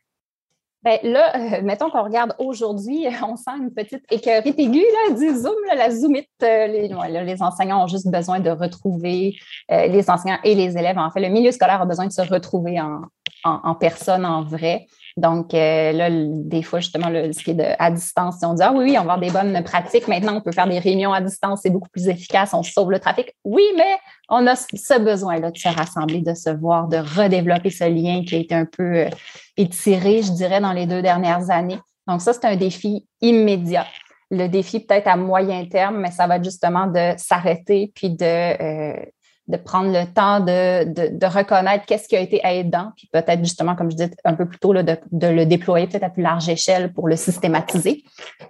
[0.83, 5.29] Bien, là, euh, mettons qu'on regarde aujourd'hui, on sent une petite écœurite aiguë là, du
[5.29, 6.27] Zoom, la Zoomite.
[6.43, 9.36] Euh, les, enseignants ont juste besoin de retrouver
[9.71, 10.97] euh, les enseignants et les élèves.
[10.97, 13.03] En fait, le milieu scolaire a besoin de se retrouver en,
[13.45, 14.88] en personne, en vrai.
[15.15, 18.71] Donc, euh, là, des fois, justement, ce qui est de, à distance, on dit Ah
[18.73, 20.08] oui, oui, on va avoir des bonnes pratiques.
[20.08, 22.99] Maintenant, on peut faire des réunions à distance, c'est beaucoup plus efficace, on sauve le
[22.99, 23.36] trafic.
[23.43, 23.97] Oui, mais
[24.30, 28.36] on a ce besoin-là de se rassembler, de se voir, de redévelopper ce lien qui
[28.36, 29.10] a été un peu euh,
[29.56, 31.80] étiré, je dirais, dans les deux dernières années.
[32.08, 33.86] Donc, ça, c'est un défi immédiat.
[34.32, 38.26] le défi peut-être à moyen terme, mais ça va être justement de s'arrêter puis de,
[38.26, 39.06] euh,
[39.47, 43.75] de prendre le temps de, de, reconnaître qu'est-ce qui a été aidant, puis peut-être justement,
[43.75, 46.47] comme je disais un peu plus tôt, de, de, le déployer peut-être à plus large
[46.47, 48.03] échelle pour le systématiser,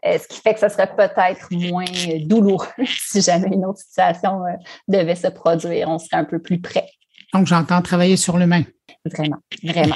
[0.06, 1.86] euh, ce qui fait que ce serait peut-être moins
[2.26, 4.52] douloureux si jamais une autre situation euh,
[4.88, 5.90] devait se produire.
[5.90, 6.88] On serait un peu plus près.
[7.34, 8.64] Donc, j'entends travailler sur l'humain.
[9.12, 9.96] Vraiment, vraiment.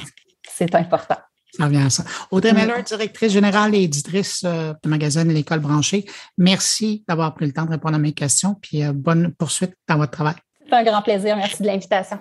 [0.49, 1.17] C'est important.
[1.53, 2.03] Ça vient à ça.
[2.31, 6.05] Audrey Miller, directrice générale et éditrice euh, du magazine L'École branchée,
[6.39, 10.11] merci d'avoir pris le temps de répondre à mes questions, puis bonne poursuite dans votre
[10.11, 10.35] travail.
[10.69, 11.35] C'est un grand plaisir.
[11.37, 12.19] Merci de l'invitation.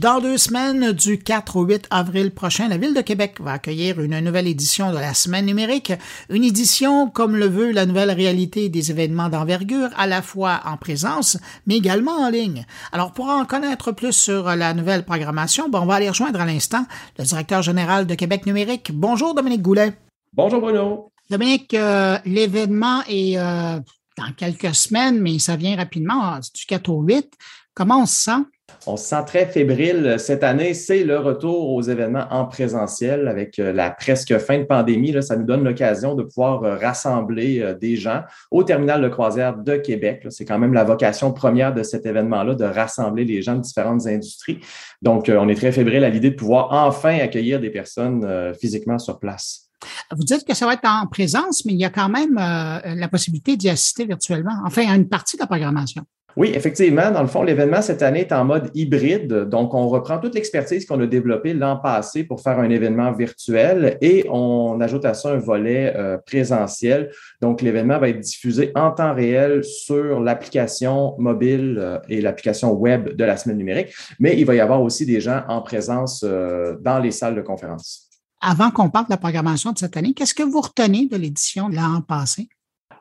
[0.00, 4.00] Dans deux semaines, du 4 au 8 avril prochain, la Ville de Québec va accueillir
[4.00, 5.92] une nouvelle édition de la Semaine numérique,
[6.30, 10.78] une édition comme le veut la nouvelle réalité des événements d'envergure, à la fois en
[10.78, 11.36] présence,
[11.66, 12.64] mais également en ligne.
[12.92, 16.46] Alors, pour en connaître plus sur la nouvelle programmation, bon, on va aller rejoindre à
[16.46, 16.86] l'instant
[17.18, 18.92] le directeur général de Québec numérique.
[18.94, 19.92] Bonjour, Dominique Goulet.
[20.32, 21.12] Bonjour, Bruno.
[21.28, 23.78] Dominique, euh, l'événement est euh,
[24.16, 27.34] dans quelques semaines, mais ça vient rapidement, du 4 au 8.
[27.74, 28.42] Comment on se sent?
[28.86, 30.74] On se sent très fébrile cette année.
[30.74, 35.14] C'est le retour aux événements en présentiel avec euh, la presque fin de pandémie.
[35.22, 39.56] ça nous donne l'occasion de pouvoir euh, rassembler euh, des gens au terminal de croisière
[39.56, 40.26] de Québec.
[40.30, 44.06] C'est quand même la vocation première de cet événement-là, de rassembler les gens de différentes
[44.06, 44.60] industries.
[45.02, 49.18] Donc, on est très fébrile à l'idée de pouvoir enfin accueillir des personnes physiquement sur
[49.18, 49.68] place.
[50.14, 53.08] Vous dites que ça va être en présence, mais il y a quand même la
[53.08, 56.04] possibilité d'y assister virtuellement, enfin à une partie de la programmation.
[56.36, 57.10] Oui, effectivement.
[57.10, 59.32] Dans le fond, l'événement cette année est en mode hybride.
[59.32, 63.98] Donc, on reprend toute l'expertise qu'on a développée l'an passé pour faire un événement virtuel
[64.00, 67.10] et on ajoute à ça un volet euh, présentiel.
[67.40, 73.14] Donc, l'événement va être diffusé en temps réel sur l'application mobile euh, et l'application web
[73.16, 73.88] de la semaine numérique,
[74.18, 77.42] mais il va y avoir aussi des gens en présence euh, dans les salles de
[77.42, 78.08] conférence.
[78.40, 81.68] Avant qu'on parle de la programmation de cette année, qu'est-ce que vous retenez de l'édition
[81.68, 82.48] de l'an passé?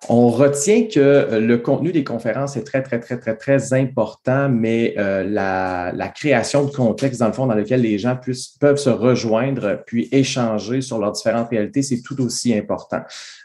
[0.08, 4.48] On retient que euh, le contenu des conférences est très, très, très, très, très important,
[4.48, 8.18] mais euh, la, création de contexte, dans le fond, dans lequel les gens
[8.60, 13.02] peuvent se rejoindre puis échanger sur leurs différentes réalités, c'est tout aussi important.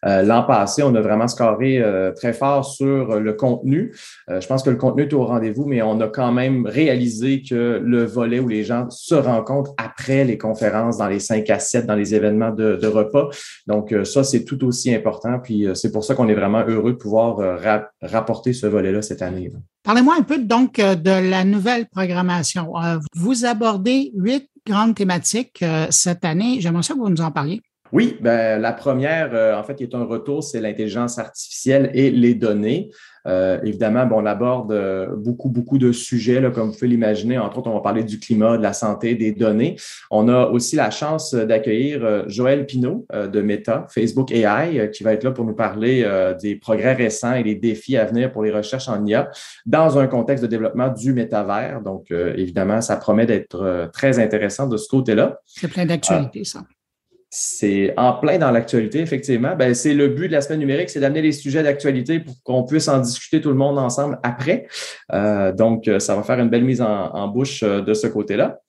[0.07, 1.83] Euh, l'an passé, on a vraiment scoré
[2.17, 3.95] très fort sur le contenu.
[4.29, 7.81] je pense que le contenu est au rendez-vous, mais on a quand même réalisé que
[7.85, 11.87] le volet où les gens se rencontrent après les conférences, dans les 5 à 7,
[11.87, 13.29] dans les événements de, de repas.
[13.67, 15.39] Donc, ça, c'est tout aussi important.
[15.39, 19.03] Puis, c'est pour ça qu'on est vraiment vraiment heureux de pouvoir euh, rapporter ce volet-là
[19.03, 19.51] cette année.
[19.83, 22.77] Parlez-moi un peu donc euh, de la nouvelle programmation.
[22.79, 26.57] Euh, vous abordez huit grandes thématiques cette année.
[26.61, 27.61] J'aimerais ça que vous nous en parliez.
[27.95, 32.35] Oui, ben, la première, en fait, qui est un retour, c'est l'intelligence artificielle et les
[32.35, 32.91] données.
[33.27, 37.39] Euh, évidemment, bon, on aborde euh, beaucoup, beaucoup de sujets, comme vous pouvez l'imaginer.
[37.39, 39.77] Entre autres, on va parler du climat, de la santé, des données.
[40.11, 45.13] On a aussi la chance d'accueillir euh, Joël Pinault de Meta, Facebook AI, qui va
[45.13, 46.07] être là pour nous parler
[46.41, 49.31] des progrès récents et des défis à venir pour les recherches en IA
[49.67, 51.81] dans un contexte de développement du métavers.
[51.83, 55.41] Donc, évidemment, ça promet d'être très intéressant de ce côté-là.
[55.47, 56.61] C'est plein d'actualité, ça
[57.37, 59.57] c'est en plein dans l'actualité, effectivement.
[59.57, 62.63] Ben, c'est le but de la semaine numérique, c'est d'amener les sujets d'actualité pour qu'on
[62.63, 64.69] puisse en discuter tout le monde ensemble après.
[65.13, 68.61] Euh, donc, euh, ça va faire une belle mise en, bouche euh, de ce côté-là.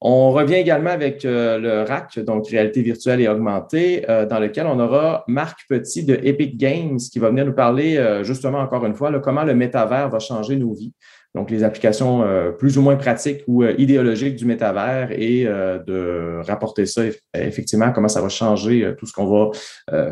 [0.00, 5.22] On revient également avec le RAC, donc réalité virtuelle et augmentée, dans lequel on aura
[5.28, 9.44] Marc Petit de Epic Games qui va venir nous parler justement encore une fois comment
[9.44, 10.92] le métavers va changer nos vies
[11.34, 15.78] donc les applications euh, plus ou moins pratiques ou euh, idéologiques du métavers et euh,
[15.78, 17.02] de rapporter ça
[17.34, 19.50] effectivement, comment ça va changer tout ce qu'on va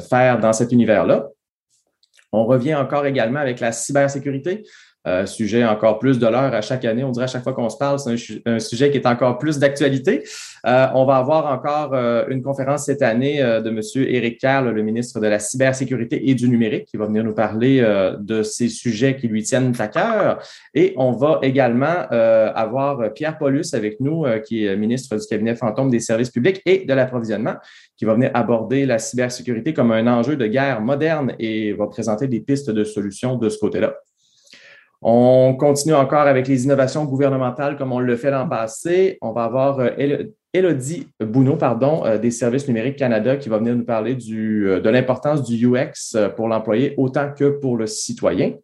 [0.00, 1.28] faire dans cet univers-là.
[2.32, 4.64] On revient encore également avec la cybersécurité.
[5.06, 7.02] Euh, sujet encore plus de l'heure à chaque année.
[7.02, 9.58] On dirait à chaque fois qu'on se parle, c'est un, sujet qui est encore plus
[9.58, 10.24] d'actualité.
[10.66, 13.80] Euh, on va avoir encore euh, une conférence cette année de M.
[14.06, 17.80] Éric Kerr, le ministre de la cybersécurité et du numérique, qui va venir nous parler
[18.18, 20.42] de ces sujets qui lui tiennent à cœur.
[20.74, 25.90] Et on va également avoir Pierre Paulus avec nous, qui est ministre du cabinet fantôme
[25.90, 27.54] des services publics et de l'approvisionnement,
[27.96, 32.28] qui va venir aborder la cybersécurité comme un enjeu de guerre moderne et va présenter
[32.28, 33.94] des pistes de solutions de ce côté-là.
[35.02, 39.16] On continue encore avec les innovations gouvernementales comme on le fait l'an passé.
[39.22, 39.80] On va avoir
[40.52, 44.80] Elodie euh, Bounot, pardon, euh, des Services numériques Canada, qui va venir nous parler euh,
[44.80, 48.54] de l'importance du UX pour l'employé autant que pour le citoyen.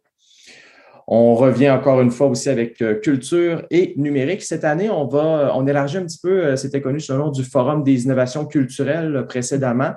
[1.09, 4.41] On revient encore une fois aussi avec culture et numérique.
[4.41, 7.81] Cette année, on va, on élargit un petit peu, c'était connu sous le du Forum
[7.81, 9.93] des innovations culturelles précédemment,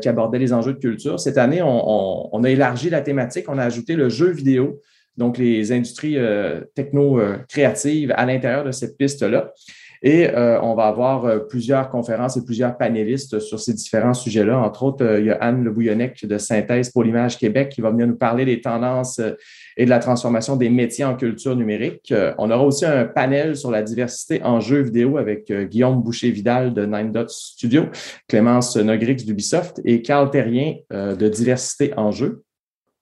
[0.00, 1.18] qui abordait les enjeux de culture.
[1.18, 4.80] Cette année, on, a élargi la thématique, on a ajouté le jeu vidéo,
[5.16, 6.16] donc les industries
[6.74, 9.52] techno-créatives à l'intérieur de cette piste-là.
[10.04, 14.58] Et on va avoir plusieurs conférences et plusieurs panélistes sur ces différents sujets-là.
[14.58, 17.90] Entre autres, il y a Anne Le Bouillonnec de Synthèse pour l'image Québec qui va
[17.90, 19.20] venir nous parler des tendances
[19.76, 22.12] et de la transformation des métiers en culture numérique.
[22.12, 26.02] Euh, on aura aussi un panel sur la diversité en jeux vidéo avec euh, Guillaume
[26.02, 27.86] Boucher-Vidal de Nine Dots Studio,
[28.28, 32.42] Clémence Nogrix d'Ubisoft et Carl Terrien euh, de Diversité en jeux.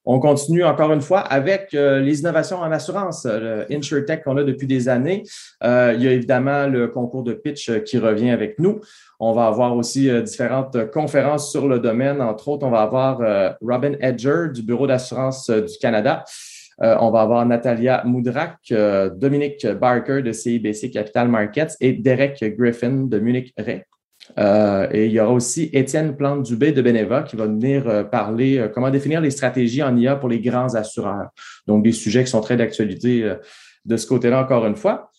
[0.04, 4.66] On continue encore une fois avec les innovations en assurance, le InsurTech qu'on a depuis
[4.66, 5.24] des années.
[5.62, 8.80] il y a évidemment le concours de pitch qui revient avec nous.
[9.18, 12.22] On va avoir aussi différentes conférences sur le domaine.
[12.22, 13.20] Entre autres, on va avoir
[13.60, 16.24] Robin Edger du Bureau d'assurance du Canada
[16.82, 22.42] euh, on va avoir Natalia Moudrak, euh, Dominique Barker de CIBC Capital Markets et Derek
[22.56, 23.82] Griffin de Munich Re.
[24.38, 28.90] Euh, et il y aura aussi Étienne Plante-Dubé de Beneva qui va venir parler comment
[28.90, 31.28] définir les stratégies en IA pour les grands assureurs.
[31.66, 33.34] Donc, des sujets qui sont très d'actualité
[33.84, 35.10] de ce côté-là, encore une fois.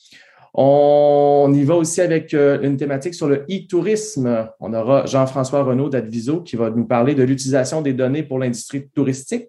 [0.54, 4.50] On y va aussi avec euh, une thématique sur le e-tourisme.
[4.60, 8.89] On aura Jean-François Renaud d'Adviso qui va nous parler de l'utilisation des données pour l'industrie
[8.89, 9.47] touristique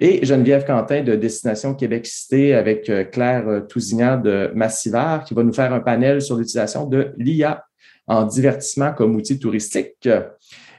[0.00, 5.44] et Geneviève Quentin de Destination Québec Cité avec euh, Claire Tousignan de Massivard qui va
[5.44, 7.64] nous faire un panel sur l'utilisation de l'IA
[8.12, 10.08] en divertissement comme outil touristique.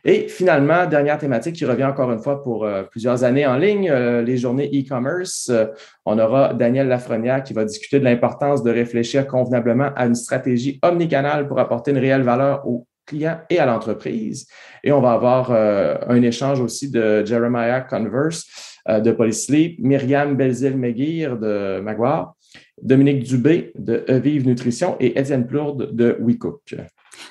[0.06, 3.90] Et finalement, dernière thématique qui revient encore une fois pour euh, plusieurs années en ligne,
[3.90, 5.50] euh, les journées e-commerce.
[5.50, 5.68] Euh,
[6.06, 10.78] on aura Daniel Lafrenière qui va discuter de l'importance de réfléchir convenablement à une stratégie
[10.84, 14.46] omnicanale pour apporter une réelle valeur aux clients et à l'entreprise.
[14.84, 18.46] Et on va avoir un échange aussi de Jeremiah Converse
[18.88, 22.32] de Polysleep, Myriam Belzil-Meguir de Maguire,
[22.82, 26.76] Dominique Dubé de Vive Nutrition et Étienne Plourde de WeCook.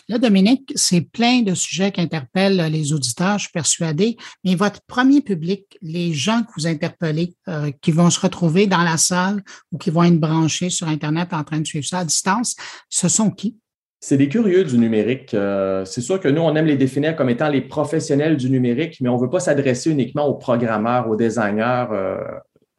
[0.08, 4.80] Là, Dominique, c'est plein de sujets qui interpellent les auditeurs, je suis persuadée, mais votre
[4.86, 9.42] premier public, les gens que vous interpellez, euh, qui vont se retrouver dans la salle
[9.70, 12.56] ou qui vont être branchés sur Internet en train de suivre ça à distance,
[12.88, 13.56] ce sont qui?
[14.04, 15.32] C'est des curieux du numérique.
[15.32, 18.98] Euh, c'est sûr que nous, on aime les définir comme étant les professionnels du numérique,
[19.00, 21.86] mais on ne veut pas s'adresser uniquement aux programmeurs, aux designers.
[21.92, 22.16] Euh,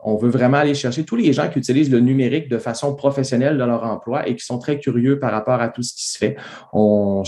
[0.03, 3.57] on veut vraiment aller chercher tous les gens qui utilisent le numérique de façon professionnelle
[3.57, 6.17] dans leur emploi et qui sont très curieux par rapport à tout ce qui se
[6.17, 6.35] fait.
[6.73, 7.23] On,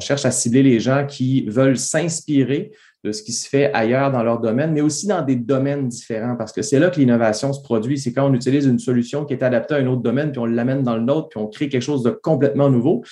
[0.00, 2.72] cherche à cibler les gens qui veulent s'inspirer
[3.04, 6.36] de ce qui se fait ailleurs dans leur domaine, mais aussi dans des domaines différents,
[6.36, 7.98] parce que c'est là que l'innovation se produit.
[7.98, 10.46] C'est quand on utilise une solution qui est adaptée à un autre domaine, puis on
[10.46, 13.04] l'amène dans le nôtre, puis on crée quelque chose de complètement nouveau.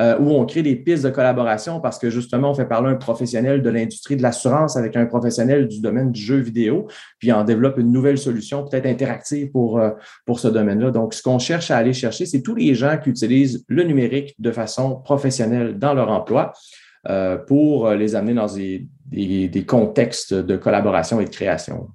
[0.00, 2.94] Euh, où on crée des pistes de collaboration parce que justement, on fait parler un
[2.94, 7.44] professionnel de l'industrie de l'assurance avec un professionnel du domaine du jeu vidéo, puis on
[7.44, 9.90] développe une nouvelle solution peut-être interactive pour, euh,
[10.24, 10.90] pour ce domaine-là.
[10.90, 14.34] Donc, ce qu'on cherche à aller chercher, c'est tous les gens qui utilisent le numérique
[14.38, 16.52] de façon professionnelle dans leur emploi.
[17.08, 21.88] Euh, pour les amener dans des, des, contextes de collaboration et de création.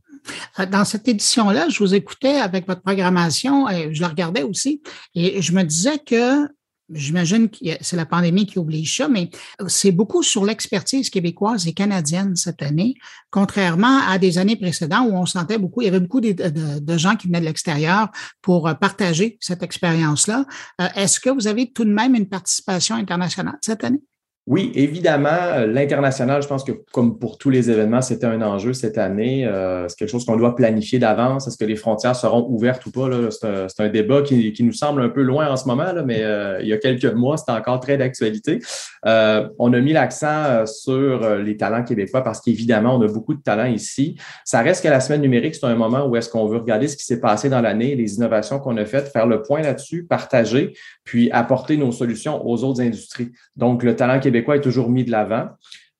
[0.71, 4.81] Dans cette édition-là, je vous écoutais avec votre programmation et je la regardais aussi
[5.13, 6.47] et je me disais que
[6.93, 9.31] J'imagine que c'est la pandémie qui oblige ça, mais
[9.67, 12.93] c'est beaucoup sur l'expertise québécoise et canadienne cette année,
[13.31, 16.97] contrairement à des années précédentes où on sentait beaucoup, il y avait beaucoup de, de
[16.97, 18.09] gens qui venaient de l'extérieur
[18.41, 20.45] pour euh, partager cette expérience-là.
[20.79, 24.01] Euh, est-ce que vous avez tout de même une participation internationale cette année?
[24.47, 28.73] Oui, évidemment, euh, l'international, je pense que comme pour tous les événements, c'était un enjeu
[28.73, 29.43] cette année.
[29.47, 31.47] Euh, c'est quelque chose qu'on doit planifier d'avance.
[31.47, 33.09] Est-ce que les frontières seront ouvertes ou pas?
[33.31, 36.67] C'est un, débat qui, nous semble un peu loin en ce moment, mais euh, il
[36.67, 38.59] y a quelques mois, c'était encore très d'actualité.
[39.03, 43.65] on a mis l'accent sur les talents québécois parce qu'évidemment, on a beaucoup de talents
[43.65, 44.15] ici.
[44.43, 46.97] Ça reste que la semaine numérique, c'est un moment où est-ce qu'on veut regarder ce
[46.97, 50.73] qui s'est passé dans l'année, les innovations qu'on a faites, faire le point là-dessus, partager,
[51.03, 53.31] puis apporter nos solutions aux autres industries.
[53.55, 55.49] Donc, le talent québécois québécois est toujours mis de l'avant.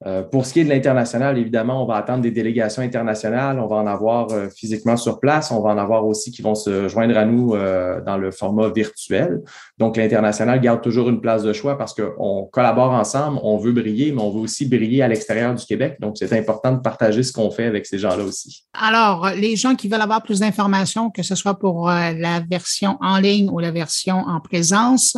[0.06, 3.60] Euh, pour ce qui est de l'international, évidemment, on va attendre des délégations internationales.
[3.60, 5.52] On va en avoir euh, physiquement sur place.
[5.52, 8.69] On va en avoir aussi qui vont se joindre à nous euh, dans le format
[8.69, 9.41] virtuel.
[9.78, 14.12] Donc, l'international garde toujours une place de choix parce qu'on collabore ensemble, on veut briller,
[14.12, 15.95] mais on veut aussi briller à l'extérieur du Québec.
[16.02, 18.65] Donc, c'est important de partager ce qu'on fait avec ces gens-là aussi.
[18.74, 23.17] Alors, les gens qui veulent avoir plus d'informations, que ce soit pour la version en
[23.17, 25.15] ligne ou la version en présence,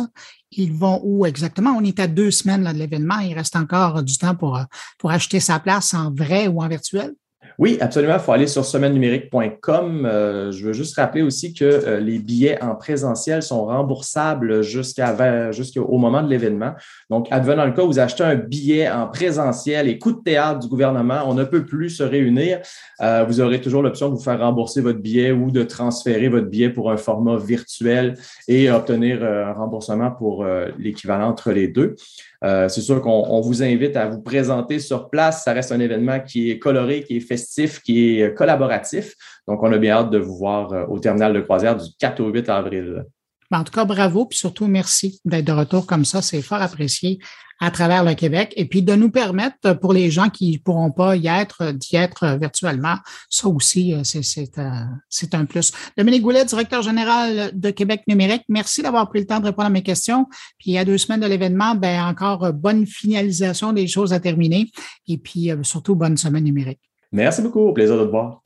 [0.50, 1.72] ils vont où exactement?
[1.76, 3.18] On est à deux semaines de l'événement.
[3.18, 4.60] Il reste encore du temps pour,
[4.98, 7.14] pour acheter sa place en vrai ou en virtuel?
[7.58, 8.14] Oui, absolument.
[8.14, 10.06] Il faut aller sur semaine-numérique.com.
[10.06, 15.50] Euh, je veux juste rappeler aussi que euh, les billets en présentiel sont remboursables jusqu'à
[15.50, 16.74] jusqu'au moment de l'événement.
[17.10, 20.68] Donc, advenant le cas vous achetez un billet en présentiel et coup de théâtre du
[20.68, 22.60] gouvernement, on ne peut plus se réunir.
[23.00, 26.46] Euh, vous aurez toujours l'option de vous faire rembourser votre billet ou de transférer votre
[26.46, 28.14] billet pour un format virtuel
[28.46, 30.46] et obtenir un remboursement pour
[30.78, 31.96] l'équivalent entre les deux.
[32.44, 35.44] Euh, c'est sûr qu'on vous invite à vous présenter sur place.
[35.44, 39.14] Ça reste un événement qui est coloré, qui est festif, qui est collaboratif.
[39.46, 42.20] Donc, on a bien hâte de vous voir euh, au terminal de croisière du 4
[42.20, 43.04] au 8 avril.
[43.50, 46.22] Ben, en tout cas, bravo, puis surtout merci d'être de retour comme ça.
[46.22, 47.18] C'est fort apprécié
[47.60, 50.90] à travers le Québec et puis de nous permettre, pour les gens qui ne pourront
[50.90, 52.96] pas y être, d'y être virtuellement.
[53.28, 55.72] Ça aussi, euh, c'est un plus.
[55.96, 59.70] Dominique Goulet, directeur général de Québec numérique, merci d'avoir pris le temps de répondre à
[59.70, 60.26] mes questions.
[60.58, 64.70] Puis a deux semaines de l'événement, ben encore euh, bonne finalisation des choses à terminer
[65.08, 66.80] et puis euh, surtout bonne semaine numérique.
[67.10, 67.60] Merci beaucoup.
[67.60, 68.42] Au plaisir de te voir.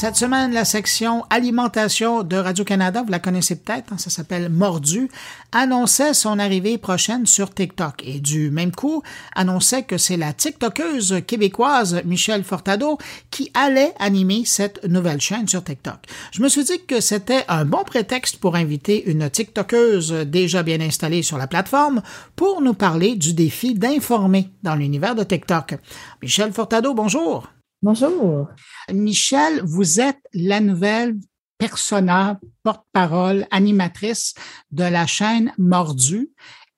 [0.00, 5.10] Cette semaine, la section alimentation de Radio-Canada, vous la connaissez peut-être, hein, ça s'appelle Mordu,
[5.52, 9.02] annonçait son arrivée prochaine sur TikTok et du même coup
[9.34, 12.96] annonçait que c'est la TikTokeuse québécoise Michelle Fortado
[13.30, 15.98] qui allait animer cette nouvelle chaîne sur TikTok.
[16.32, 20.80] Je me suis dit que c'était un bon prétexte pour inviter une TikTokeuse déjà bien
[20.80, 22.00] installée sur la plateforme
[22.36, 25.74] pour nous parler du défi d'informer dans l'univers de TikTok.
[26.22, 27.50] Michelle Fortado, bonjour.
[27.82, 28.48] Bonjour.
[28.92, 31.16] Michel, vous êtes la nouvelle
[31.56, 34.34] persona, porte-parole, animatrice
[34.70, 36.30] de la chaîne Mordu.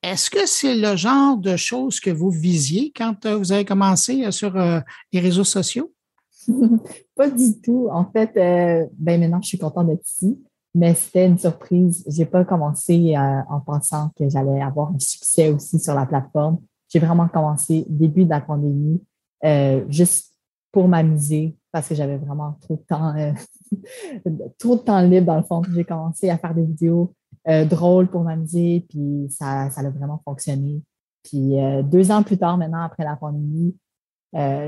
[0.04, 4.24] Est-ce que c'est le genre de choses que vous visiez quand euh, vous avez commencé
[4.24, 4.78] euh, sur euh,
[5.12, 5.92] les réseaux sociaux?
[7.16, 7.88] Pas du tout.
[7.90, 8.30] En fait,
[8.96, 10.40] ben maintenant, je suis contente d'être ici,
[10.72, 12.04] mais c'était une surprise.
[12.06, 16.58] J'ai pas commencé en pensant que j'allais avoir un succès aussi sur la plateforme.
[16.88, 19.00] J'ai vraiment commencé début de la pandémie,
[19.88, 20.31] juste
[20.72, 23.32] pour m'amuser parce que j'avais vraiment trop de temps, euh,
[24.58, 25.62] trop de temps libre dans le fond.
[25.74, 27.14] J'ai commencé à faire des vidéos
[27.48, 30.82] euh, drôles pour m'amuser, puis ça, ça a vraiment fonctionné.
[31.22, 33.76] Puis euh, deux ans plus tard, maintenant, après la pandémie,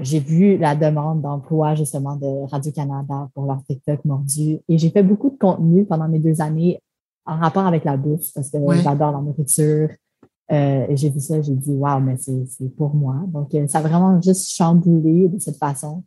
[0.02, 4.58] j'ai vu la demande d'emploi justement de Radio-Canada pour leur TikTok mordu.
[4.68, 6.82] Et j'ai fait beaucoup de contenu pendant mes deux années
[7.24, 9.88] en rapport avec la bouffe parce que j'adore la nourriture.
[10.50, 13.16] Et j'ai vu ça, j'ai dit, waouh, mais c'est pour moi.
[13.28, 16.04] Donc, ça a vraiment juste chamboulé de cette façon.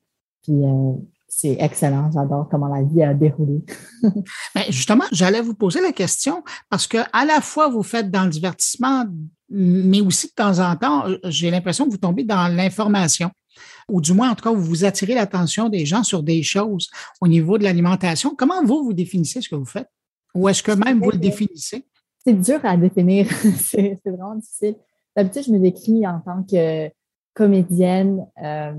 [0.47, 0.93] Puis euh,
[1.27, 2.09] c'est excellent.
[2.11, 3.61] J'adore comment la vie a déroulé.
[4.55, 8.23] Ben, justement, j'allais vous poser la question parce que à la fois vous faites dans
[8.23, 9.05] le divertissement,
[9.49, 13.29] mais aussi de temps en temps, euh, j'ai l'impression que vous tombez dans l'information
[13.89, 16.89] ou du moins, en tout cas, vous attirez l'attention des gens sur des choses
[17.21, 18.35] au niveau de l'alimentation.
[18.37, 19.89] Comment vous, vous définissez ce que vous faites?
[20.35, 21.85] Ou est-ce que même vous le définissez?
[22.27, 23.25] C'est dur à définir.
[23.55, 24.75] c'est vraiment difficile.
[25.15, 26.89] D'habitude, je me décris en tant que
[27.33, 28.73] comédienne, euh,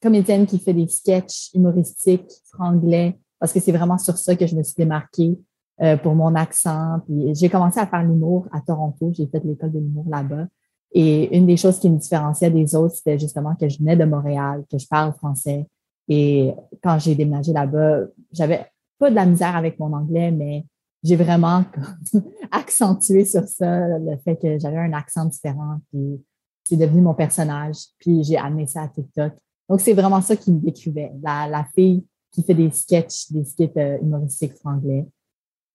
[0.00, 4.54] comédienne qui fait des sketchs humoristiques franglais, parce que c'est vraiment sur ça que je
[4.54, 5.36] me suis démarquée
[5.82, 7.00] euh, pour mon accent.
[7.04, 9.10] Puis j'ai commencé à faire l'humour à Toronto.
[9.12, 10.46] J'ai fait l'école de l'humour là-bas.
[10.92, 14.04] Et une des choses qui me différenciait des autres, c'était justement que je venais de
[14.04, 15.66] Montréal, que je parle français.
[16.06, 18.66] Et quand j'ai déménagé là-bas, j'avais
[19.00, 20.64] pas de la misère avec mon anglais, mais
[21.04, 21.64] j'ai vraiment
[22.50, 25.78] accentué sur ça le fait que j'avais un accent différent.
[25.90, 26.24] Puis
[26.66, 27.76] c'est devenu mon personnage.
[27.98, 29.34] Puis j'ai amené ça à TikTok.
[29.68, 31.12] Donc, c'est vraiment ça qui me décrivait.
[31.22, 35.06] La, fille qui fait des sketchs, des skits euh, humoristiques franglais.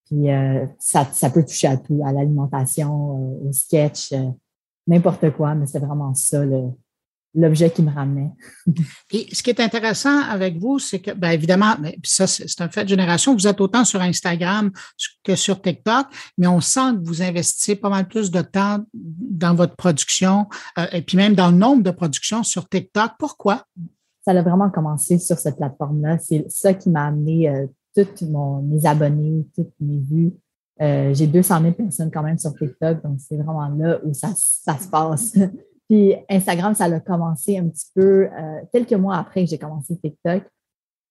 [0.05, 4.13] Puis euh, ça, peut toucher à tout, à l'alimentation, euh, au sketch,
[4.88, 6.43] n'importe quoi, mais c'est vraiment ça
[7.36, 8.32] l'objet qui me ramenait.
[9.11, 12.84] Et ce qui est intéressant avec vous, c'est que, bien évidemment, ça, c'est un fait
[12.84, 14.71] de génération, vous êtes autant sur Instagram
[15.23, 16.07] que sur TikTok,
[16.38, 20.86] mais on sent que vous investissez pas mal plus de temps dans votre production euh,
[20.91, 23.11] et puis même dans le nombre de productions sur TikTok.
[23.19, 23.65] Pourquoi?
[24.25, 26.17] Ça a vraiment commencé sur cette plateforme-là.
[26.19, 28.25] C'est ça qui m'a amené euh, tous
[28.63, 30.34] mes abonnés, toutes mes vues.
[30.82, 34.30] Euh, j'ai 200 000 personnes quand même sur TikTok, donc c'est vraiment là où ça,
[34.36, 35.34] ça se passe.
[35.89, 39.97] Puis Instagram, ça a commencé un petit peu euh, quelques mois après que j'ai commencé
[39.97, 40.43] TikTok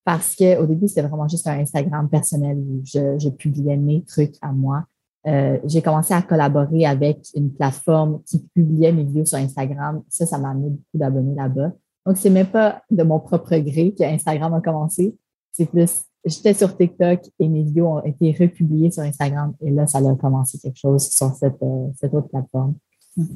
[0.04, 4.52] parce qu'au début, c'était vraiment juste un Instagram personnel où je, publiais mes trucs à
[4.52, 4.84] moi.
[5.26, 10.02] Euh, j'ai commencé à collaborer avec une plateforme qui publiait mes vidéos sur Instagram.
[10.08, 11.72] Ça, ça m'a amené beaucoup d'abonnés là-bas.
[12.06, 15.14] Donc, c'est même pas de mon propre gré que Instagram a commencé.
[15.52, 19.54] C'est plus j'étais sur TikTok et mes vidéos ont été republiées sur Instagram.
[19.60, 22.74] Et là, ça a commencé quelque chose sur cette, euh, cette autre plateforme.
[23.16, 23.26] Ouais.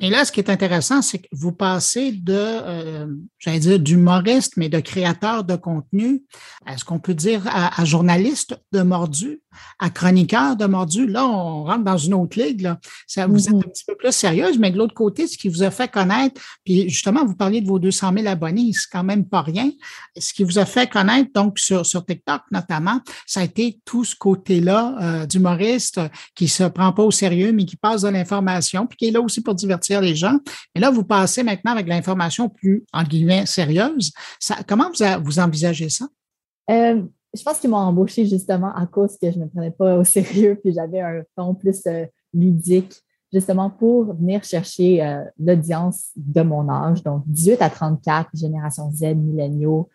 [0.00, 3.06] Et là, ce qui est intéressant, c'est que vous passez de, euh,
[3.38, 6.22] j'allais dire, d'humoriste, mais de créateur de contenu,
[6.68, 9.40] est-ce qu'on peut dire à, journaliste de mordu,
[9.80, 11.08] à chroniqueur de mordu?
[11.08, 12.60] Là, on rentre dans une autre ligue.
[12.60, 12.78] Là.
[13.08, 13.58] Ça, vous êtes mm-hmm.
[13.58, 16.40] un petit peu plus sérieuse, mais de l'autre côté, ce qui vous a fait connaître,
[16.64, 19.70] puis justement, vous parliez de vos 200 000 abonnés, c'est quand même pas rien.
[20.16, 24.04] Ce qui vous a fait connaître, donc sur, sur TikTok notamment, ça a été tout
[24.04, 26.00] ce côté-là euh, d'humoriste
[26.36, 29.20] qui se prend pas au sérieux, mais qui passe de l'information, puis qui est là
[29.20, 30.38] aussi pour divertir les gens.
[30.74, 34.12] Et là, vous passez maintenant avec l'information plus, en guillemets, sérieuse.
[34.66, 34.90] comment
[35.22, 36.06] vous, envisagez ça?
[36.70, 37.02] Euh,
[37.34, 40.04] je pense qu'ils m'ont embauché justement à cause que je ne me prenais pas au
[40.04, 42.94] sérieux, puis j'avais un ton plus euh, ludique,
[43.32, 49.14] justement pour venir chercher euh, l'audience de mon âge, donc 18 à 34, génération Z,
[49.14, 49.88] milléniaux,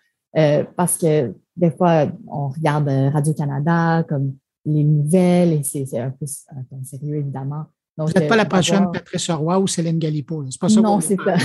[0.75, 4.33] parce que des fois, on regarde Radio-Canada comme
[4.65, 7.65] les nouvelles, et c'est un peu un sérieux, évidemment.
[7.97, 10.43] Donc, Vous n'êtes pas la prochaine Patrice Roy ou Céline Galipo.
[10.49, 10.81] C'est pas ça.
[10.81, 11.37] Non, c'est pas.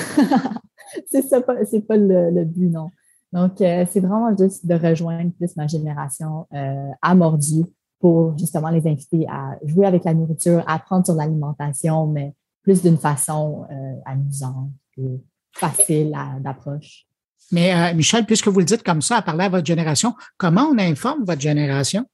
[1.10, 2.90] c'est ça, c'est pas le, but, non.
[3.32, 7.64] Donc, euh, c'est vraiment juste de rejoindre plus ma génération euh, à mordu
[8.00, 12.32] pour justement les inviter à jouer avec la nourriture, apprendre sur l'alimentation, mais
[12.62, 15.20] plus d'une façon euh, amusante et
[15.52, 17.06] facile d'approche.
[17.50, 20.78] Mais Michel, puisque vous le dites comme ça, à parler à votre génération, comment on
[20.78, 22.04] informe votre génération?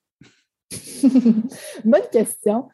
[1.84, 2.68] Bonne question.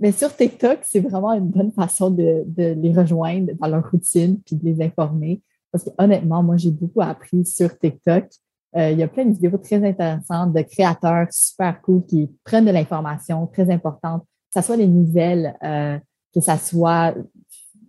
[0.00, 4.56] Mais sur TikTok, c'est vraiment une bonne façon de, les rejoindre dans leur routine puis
[4.56, 5.42] de les informer.
[5.72, 8.28] Parce que honnêtement, moi, j'ai beaucoup appris sur TikTok.
[8.76, 12.66] Euh, il y a plein de vidéos très intéressantes de créateurs super cool qui prennent
[12.66, 15.98] de l'information très importante, que ce soit les nouvelles, euh,
[16.32, 17.14] que ce soit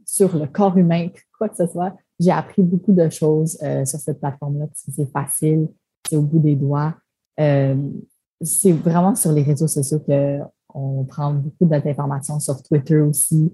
[0.05, 1.95] sur le corps humain, quoi que ce soit.
[2.19, 5.67] J'ai appris beaucoup de choses euh, sur cette plateforme-là parce que c'est facile,
[6.09, 6.95] c'est au bout des doigts.
[7.37, 10.39] c'est vraiment sur les réseaux sociaux que
[10.73, 13.51] on prend beaucoup d'informations sur Twitter aussi.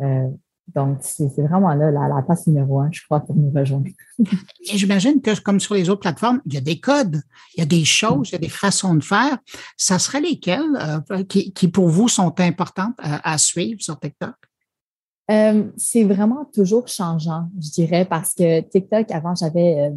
[0.00, 0.28] Euh,
[0.74, 3.86] donc, c'est vraiment là la, la, place numéro un, je crois, pour nous rejoindre.
[4.18, 7.22] Et j'imagine que, comme sur les autres plateformes, il y a des codes,
[7.54, 9.38] il y a des choses, il y a des façons de faire.
[9.76, 14.34] Ça serait lesquelles euh, qui, pour vous sont importantes à, suivre sur TikTok?
[15.30, 19.92] Euh, c'est vraiment toujours changeant, je dirais, parce que TikTok, avant, j'avais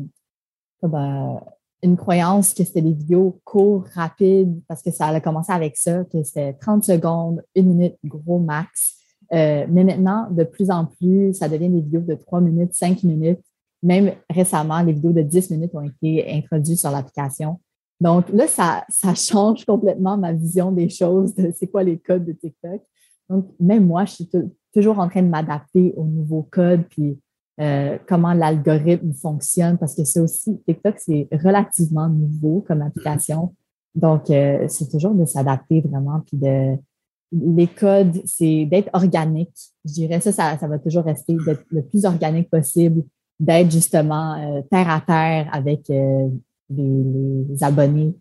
[1.82, 6.04] une croyance que c'était des vidéos courtes, rapides, parce que ça a commencé avec ça,
[6.06, 8.98] que c'était 30 secondes, une minute, gros max.
[9.32, 13.04] Euh, mais maintenant, de plus en plus, ça devient des vidéos de 3 minutes, 5
[13.04, 13.40] minutes.
[13.82, 17.60] Même récemment, les vidéos de 10 minutes ont été introduites sur l'application.
[18.02, 22.26] Donc là, ça, ça change complètement ma vision des choses, de c'est quoi les codes
[22.26, 22.82] de TikTok.
[23.30, 24.30] Donc, même moi, je suis
[24.74, 27.20] toujours en train de m'adapter aux nouveaux codes, puis
[27.60, 33.54] euh, comment l'algorithme fonctionne, parce que c'est aussi, TikTok, c'est relativement nouveau comme application.
[33.96, 36.78] Donc, euh, c'est toujours de s'adapter vraiment, puis de
[37.32, 39.54] les codes, c'est d'être organique.
[39.86, 43.04] Je dirais ça, ça, va toujours rester d'être le plus organique possible,
[43.40, 45.92] d'être justement euh, terre à terre avec
[46.70, 48.16] les, abonnés.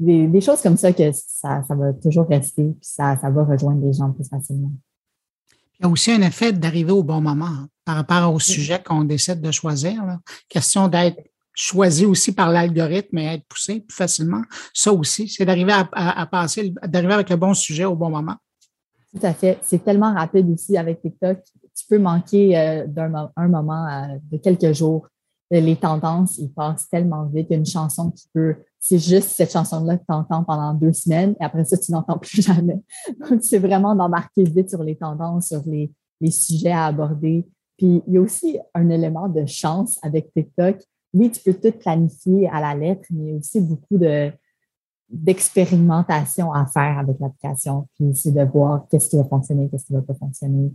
[0.00, 3.86] Des, choses comme ça que ça, ça va toujours rester, puis ça, ça va rejoindre
[3.86, 4.72] les gens plus facilement.
[5.82, 8.80] Il y a aussi un effet d'arriver au bon moment hein, par rapport au sujet
[8.80, 10.00] qu'on décide de choisir.
[10.48, 11.18] Question d'être
[11.52, 14.42] choisi aussi par l'algorithme et être poussé plus facilement.
[14.72, 18.36] Ça aussi, c'est d'arriver à, passer, d'arriver avec le bon sujet au bon moment.
[19.12, 19.58] Tout à fait.
[19.62, 21.38] C'est tellement rapide aussi avec TikTok.
[21.76, 25.08] Tu peux manquer euh, d'un un moment euh, de quelques jours.
[25.50, 27.48] Les tendances, ils passent tellement vite.
[27.50, 28.54] Une chanson qui peut
[28.84, 32.18] c'est juste cette chanson-là que tu entends pendant deux semaines et après ça, tu n'entends
[32.18, 32.82] plus jamais.
[33.20, 37.46] Donc, c'est vraiment d'embarquer vite sur les tendances, sur les, les sujets à aborder.
[37.78, 40.82] Puis, il y a aussi un élément de chance avec TikTok.
[41.14, 44.32] Oui, tu peux tout planifier à la lettre, mais il y a aussi beaucoup de,
[45.08, 47.86] d'expérimentation à faire avec l'application.
[47.94, 50.72] Puis, c'est de voir qu'est-ce qui va fonctionner, qu'est-ce qui ne va pas fonctionner.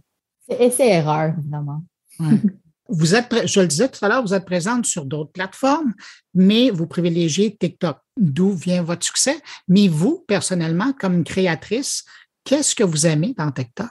[0.47, 1.81] C'est essai-erreur, vraiment.
[2.89, 5.93] Vous êtes, je le disais tout à l'heure, vous êtes présente sur d'autres plateformes,
[6.33, 7.97] mais vous privilégiez TikTok.
[8.17, 9.35] D'où vient votre succès?
[9.67, 12.05] Mais vous, personnellement, comme créatrice,
[12.43, 13.89] qu'est-ce que vous aimez dans TikTok?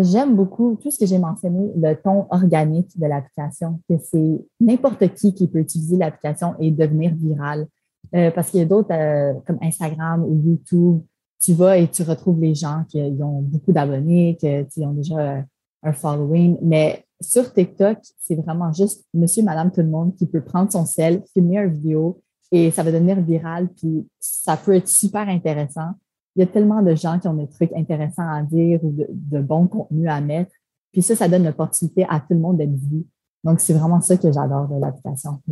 [0.00, 5.12] J'aime beaucoup tout ce que j'ai mentionné, le ton organique de l'application, que c'est n'importe
[5.14, 7.66] qui qui peut utiliser l'application et devenir viral.
[8.14, 11.00] Euh, parce qu'il y a d'autres euh, comme Instagram ou YouTube,
[11.40, 15.44] tu vas et tu retrouves les gens qui ont beaucoup d'abonnés, qui ont déjà
[15.82, 20.42] un following, mais sur TikTok, c'est vraiment juste monsieur, madame, tout le monde qui peut
[20.42, 24.88] prendre son sel, filmer une vidéo et ça va devenir viral, puis ça peut être
[24.88, 25.90] super intéressant.
[26.36, 29.40] Il y a tellement de gens qui ont des trucs intéressants à dire ou de,
[29.40, 30.52] bons contenus à mettre.
[30.92, 33.04] Puis ça, ça donne l'opportunité à tout le monde d'être vu.
[33.44, 35.42] Donc, c'est vraiment ça que j'adore de l'application.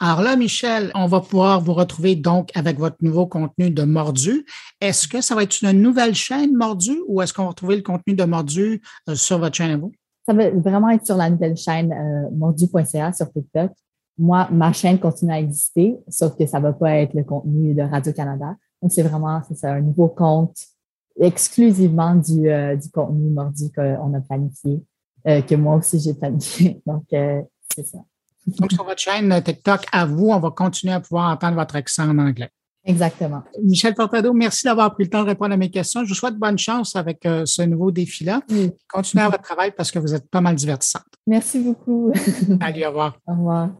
[0.00, 4.46] Alors là, Michel, on va pouvoir vous retrouver donc avec votre nouveau contenu de Mordu.
[4.80, 7.82] Est-ce que ça va être une nouvelle chaîne Mordu ou est-ce qu'on va retrouver le
[7.82, 9.92] contenu de Mordu euh, sur votre chaîne à vous?
[10.26, 13.72] Ça va vraiment être sur la nouvelle chaîne euh, mordu.ca sur TikTok.
[14.16, 17.82] Moi, ma chaîne continue à exister, sauf que ça va pas être le contenu de
[17.82, 18.56] Radio-Canada.
[18.80, 20.56] Donc, c'est vraiment c'est un nouveau compte
[21.20, 24.82] exclusivement du, euh, du contenu mordu qu'on a planifié,
[25.24, 26.82] que moi aussi j'ai planifié.
[26.86, 27.98] Donc, c'est ça.
[28.46, 32.08] Donc, sur votre chaîne TikTok, à vous, on va continuer à pouvoir entendre votre accent
[32.08, 32.50] en anglais.
[32.84, 33.42] Exactement.
[33.62, 36.04] Michel Fortado, merci d'avoir pris le temps de répondre à mes questions.
[36.04, 38.42] Je vous souhaite bonne chance avec euh, ce nouveau défi-là.
[38.88, 41.04] Continuez à votre travail parce que vous êtes pas mal divertissante.
[41.26, 42.12] Merci beaucoup.
[42.60, 43.18] Allez, au revoir.
[43.26, 43.70] Au revoir.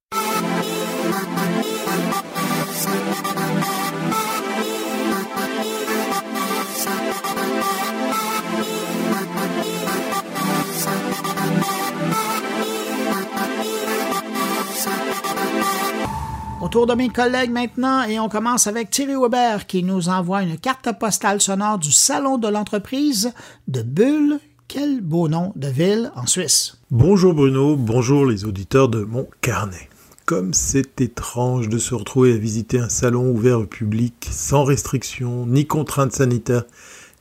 [16.75, 20.59] Autour de mes collègues maintenant et on commence avec Thierry Weber qui nous envoie une
[20.59, 23.33] carte postale sonore du salon de l'entreprise
[23.69, 24.41] de Bulle.
[24.67, 26.77] Quel beau nom de ville en Suisse.
[26.91, 29.89] Bonjour Bruno, bonjour les auditeurs de mon carnet.
[30.27, 35.47] Comme c'est étrange de se retrouver à visiter un salon ouvert au public sans restrictions
[35.47, 36.65] ni contraintes sanitaires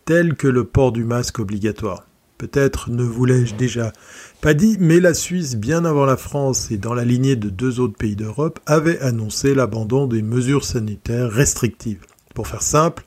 [0.05, 2.07] telles que le port du masque obligatoire.
[2.37, 3.93] Peut-être ne vous l'ai-je déjà
[4.41, 7.79] pas dit, mais la Suisse, bien avant la France et dans la lignée de deux
[7.79, 12.05] autres pays d'Europe, avait annoncé l'abandon des mesures sanitaires restrictives.
[12.35, 13.03] Pour faire simple,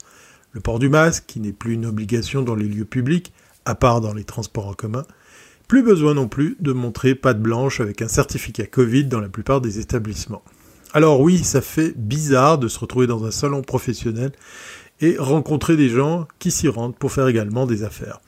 [0.53, 3.33] le port du masque, qui n'est plus une obligation dans les lieux publics,
[3.67, 5.05] à part dans les transports en commun,
[5.69, 9.61] plus besoin non plus de montrer patte blanche avec un certificat Covid dans la plupart
[9.61, 10.43] des établissements.
[10.95, 14.33] Alors oui, ça fait bizarre de se retrouver dans un salon professionnel
[15.01, 18.21] et rencontrer des gens qui s'y rendent pour faire également des affaires.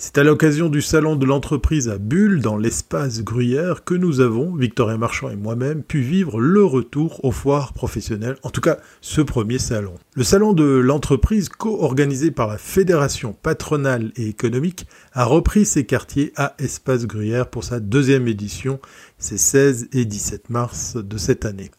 [0.00, 4.54] C'est à l'occasion du salon de l'entreprise à Bulle, dans l'espace Gruyère, que nous avons,
[4.54, 9.22] Victorien Marchand et moi-même, pu vivre le retour aux foires professionnelles, en tout cas ce
[9.22, 9.94] premier salon.
[10.14, 16.32] Le salon de l'entreprise, co-organisé par la Fédération patronale et économique, a repris ses quartiers
[16.36, 18.78] à Espace Gruyère pour sa deuxième édition,
[19.18, 21.72] ces 16 et 17 mars de cette année.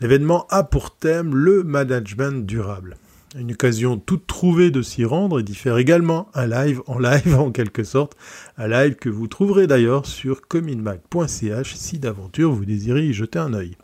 [0.00, 2.96] L'événement a pour thème le management durable.
[3.38, 7.34] Une occasion toute trouvée de s'y rendre et d'y faire également un live en live
[7.38, 8.16] en quelque sorte,
[8.58, 13.54] un live que vous trouverez d'ailleurs sur cominmag.ch si d'aventure vous désirez y jeter un
[13.54, 13.76] œil.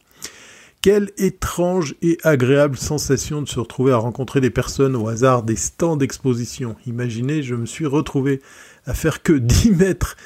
[0.83, 5.57] Quelle étrange et agréable sensation de se retrouver à rencontrer des personnes au hasard des
[5.57, 6.77] stands d'exposition.
[6.87, 8.41] Imaginez, je me suis retrouvé
[8.85, 10.17] à faire que 10 mètres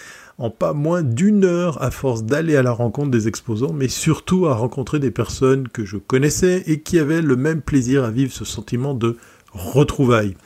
[0.41, 4.47] en pas moins d'une heure à force d'aller à la rencontre des exposants, mais surtout
[4.47, 8.33] à rencontrer des personnes que je connaissais et qui avaient le même plaisir à vivre
[8.33, 9.19] ce sentiment de
[9.53, 10.37] retrouvailles.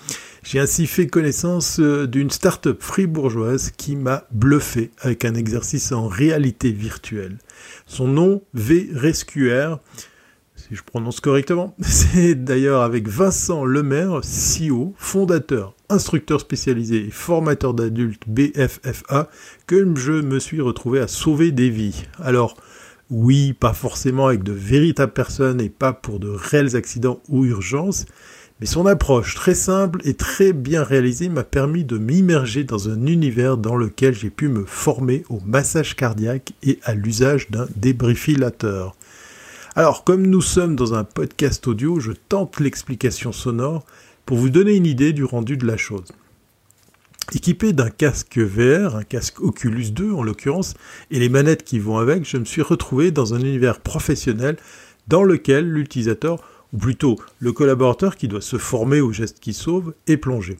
[0.42, 6.08] J'ai ainsi fait connaissance euh, d'une start-up fribourgeoise qui m'a bluffé avec un exercice en
[6.08, 7.38] réalité virtuelle.
[7.86, 9.76] Son nom, V-Rescuer,
[10.56, 11.74] si je prononce correctement.
[11.80, 19.28] C'est d'ailleurs avec Vincent Lemaire, CEO, fondateur, instructeur spécialisé et formateur d'adultes BFFA,
[19.66, 22.04] que je me suis retrouvé à sauver des vies.
[22.22, 22.56] Alors,
[23.10, 28.06] oui, pas forcément avec de véritables personnes et pas pour de réels accidents ou urgences,
[28.60, 33.06] mais son approche très simple et très bien réalisée m'a permis de m'immerger dans un
[33.06, 38.96] univers dans lequel j'ai pu me former au massage cardiaque et à l'usage d'un débriefilateur.
[39.76, 43.84] Alors, comme nous sommes dans un podcast audio, je tente l'explication sonore
[44.26, 46.12] pour vous donner une idée du rendu de la chose.
[47.34, 50.74] Équipé d'un casque VR, un casque Oculus 2 en l'occurrence,
[51.10, 54.56] et les manettes qui vont avec, je me suis retrouvé dans un univers professionnel
[55.08, 56.38] dans lequel l'utilisateur,
[56.72, 60.58] ou plutôt le collaborateur qui doit se former aux gestes qui sauvent, est plongé.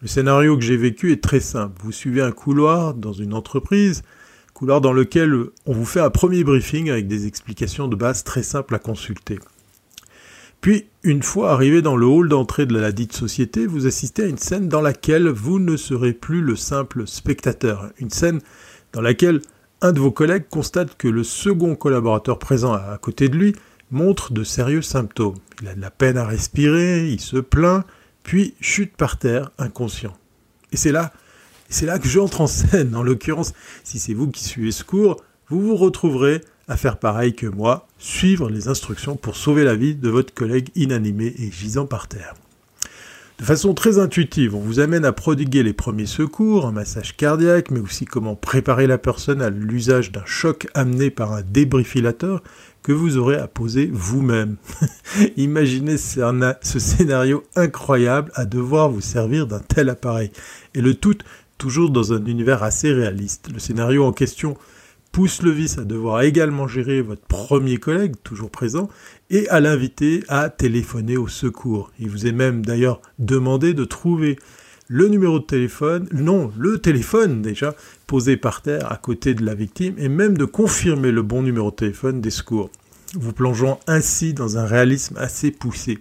[0.00, 1.80] Le scénario que j'ai vécu est très simple.
[1.84, 4.02] Vous suivez un couloir dans une entreprise,
[4.54, 5.34] couloir dans lequel
[5.66, 9.38] on vous fait un premier briefing avec des explications de base très simples à consulter.
[10.62, 14.26] Puis, une fois arrivé dans le hall d'entrée de la dite société, vous assistez à
[14.26, 17.90] une scène dans laquelle vous ne serez plus le simple spectateur.
[17.98, 18.40] Une scène
[18.92, 19.42] dans laquelle
[19.80, 23.56] un de vos collègues constate que le second collaborateur présent à côté de lui
[23.90, 25.34] montre de sérieux symptômes.
[25.60, 27.84] Il a de la peine à respirer, il se plaint,
[28.22, 30.16] puis chute par terre inconscient.
[30.70, 31.12] Et c'est là
[31.72, 32.94] c'est là que j'entre en scène.
[32.94, 37.34] En l'occurrence, si c'est vous qui suivez ce cours, vous vous retrouverez à faire pareil
[37.34, 41.86] que moi, suivre les instructions pour sauver la vie de votre collègue inanimé et gisant
[41.86, 42.34] par terre.
[43.38, 47.70] De façon très intuitive, on vous amène à prodiguer les premiers secours, un massage cardiaque,
[47.70, 52.42] mais aussi comment préparer la personne à l'usage d'un choc amené par un débriefilateur
[52.82, 54.56] que vous aurez à poser vous-même.
[55.36, 60.30] Imaginez ce scénario incroyable à devoir vous servir d'un tel appareil.
[60.74, 61.18] Et le tout
[61.56, 63.48] toujours dans un univers assez réaliste.
[63.52, 64.56] Le scénario en question
[65.12, 68.88] pousse le vice à devoir également gérer votre premier collègue, toujours présent,
[69.30, 71.92] et à l'inviter à téléphoner au secours.
[72.00, 74.38] Il vous est même d'ailleurs demandé de trouver
[74.88, 77.74] le numéro de téléphone, non, le téléphone déjà,
[78.06, 81.70] posé par terre à côté de la victime, et même de confirmer le bon numéro
[81.70, 82.70] de téléphone des secours,
[83.14, 85.98] vous plongeant ainsi dans un réalisme assez poussé.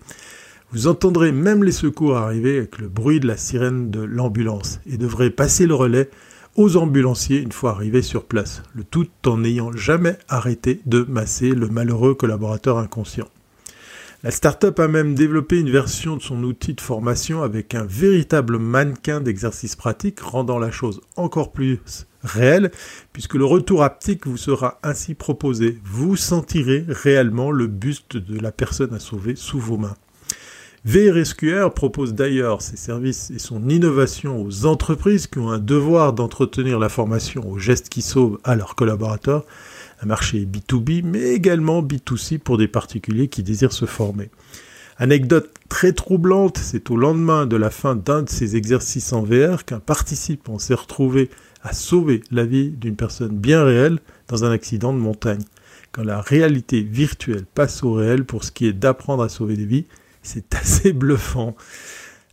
[0.71, 4.97] Vous entendrez même les secours arriver avec le bruit de la sirène de l'ambulance et
[4.97, 6.09] devrez passer le relais
[6.55, 11.49] aux ambulanciers une fois arrivés sur place, le tout en n'ayant jamais arrêté de masser
[11.49, 13.27] le malheureux collaborateur inconscient.
[14.23, 18.59] La start-up a même développé une version de son outil de formation avec un véritable
[18.59, 21.79] mannequin d'exercice pratique, rendant la chose encore plus
[22.23, 22.69] réelle,
[23.13, 25.79] puisque le retour haptique vous sera ainsi proposé.
[25.83, 29.95] Vous sentirez réellement le buste de la personne à sauver sous vos mains.
[30.83, 36.79] VRSQR propose d'ailleurs ses services et son innovation aux entreprises qui ont un devoir d'entretenir
[36.79, 39.45] la formation aux gestes qui sauvent à leurs collaborateurs,
[40.01, 44.31] un marché B2B, mais également B2C pour des particuliers qui désirent se former.
[44.97, 49.65] Anecdote très troublante, c'est au lendemain de la fin d'un de ces exercices en VR
[49.65, 51.29] qu'un participant s'est retrouvé
[51.61, 55.43] à sauver la vie d'une personne bien réelle dans un accident de montagne.
[55.91, 59.65] Quand la réalité virtuelle passe au réel pour ce qui est d'apprendre à sauver des
[59.65, 59.85] vies,
[60.21, 61.55] c'est assez bluffant.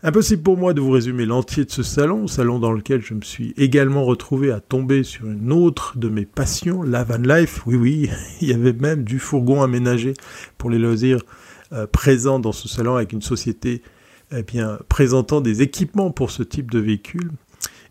[0.05, 3.23] Impossible pour moi de vous résumer l'entier de ce salon, salon dans lequel je me
[3.23, 7.67] suis également retrouvé à tomber sur une autre de mes passions, la van life.
[7.67, 8.11] Oui, oui,
[8.41, 10.15] il y avait même du fourgon aménagé
[10.57, 11.25] pour les loisirs
[11.73, 13.83] euh, présents dans ce salon avec une société
[14.31, 17.33] eh bien, présentant des équipements pour ce type de véhicule.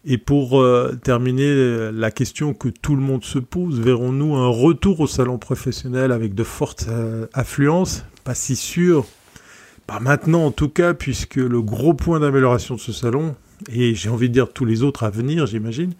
[0.05, 5.01] Et pour euh, terminer, la question que tout le monde se pose, verrons-nous un retour
[5.01, 8.05] au salon professionnel avec de fortes euh, affluences?
[8.23, 9.05] Pas si sûr
[9.87, 13.35] pas maintenant en tout cas, puisque le gros point d'amélioration de ce salon,
[13.71, 15.93] et j'ai envie de dire tous les autres à venir, j'imagine,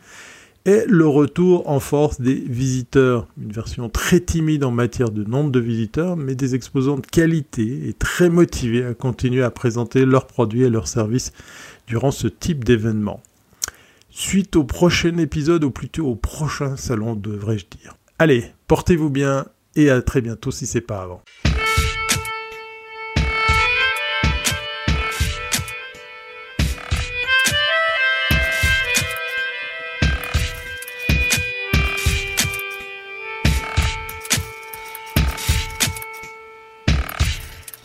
[0.66, 3.26] est le retour en force des visiteurs.
[3.42, 7.88] Une version très timide en matière de nombre de visiteurs, mais des exposants de qualité
[7.88, 11.32] et très motivés à continuer à présenter leurs produits et leurs services
[11.88, 13.22] durant ce type d'événement.
[14.10, 17.96] Suite au prochain épisode, ou plutôt au prochain salon, devrais-je dire.
[18.20, 21.22] Allez, portez-vous bien et à très bientôt si c'est pas avant.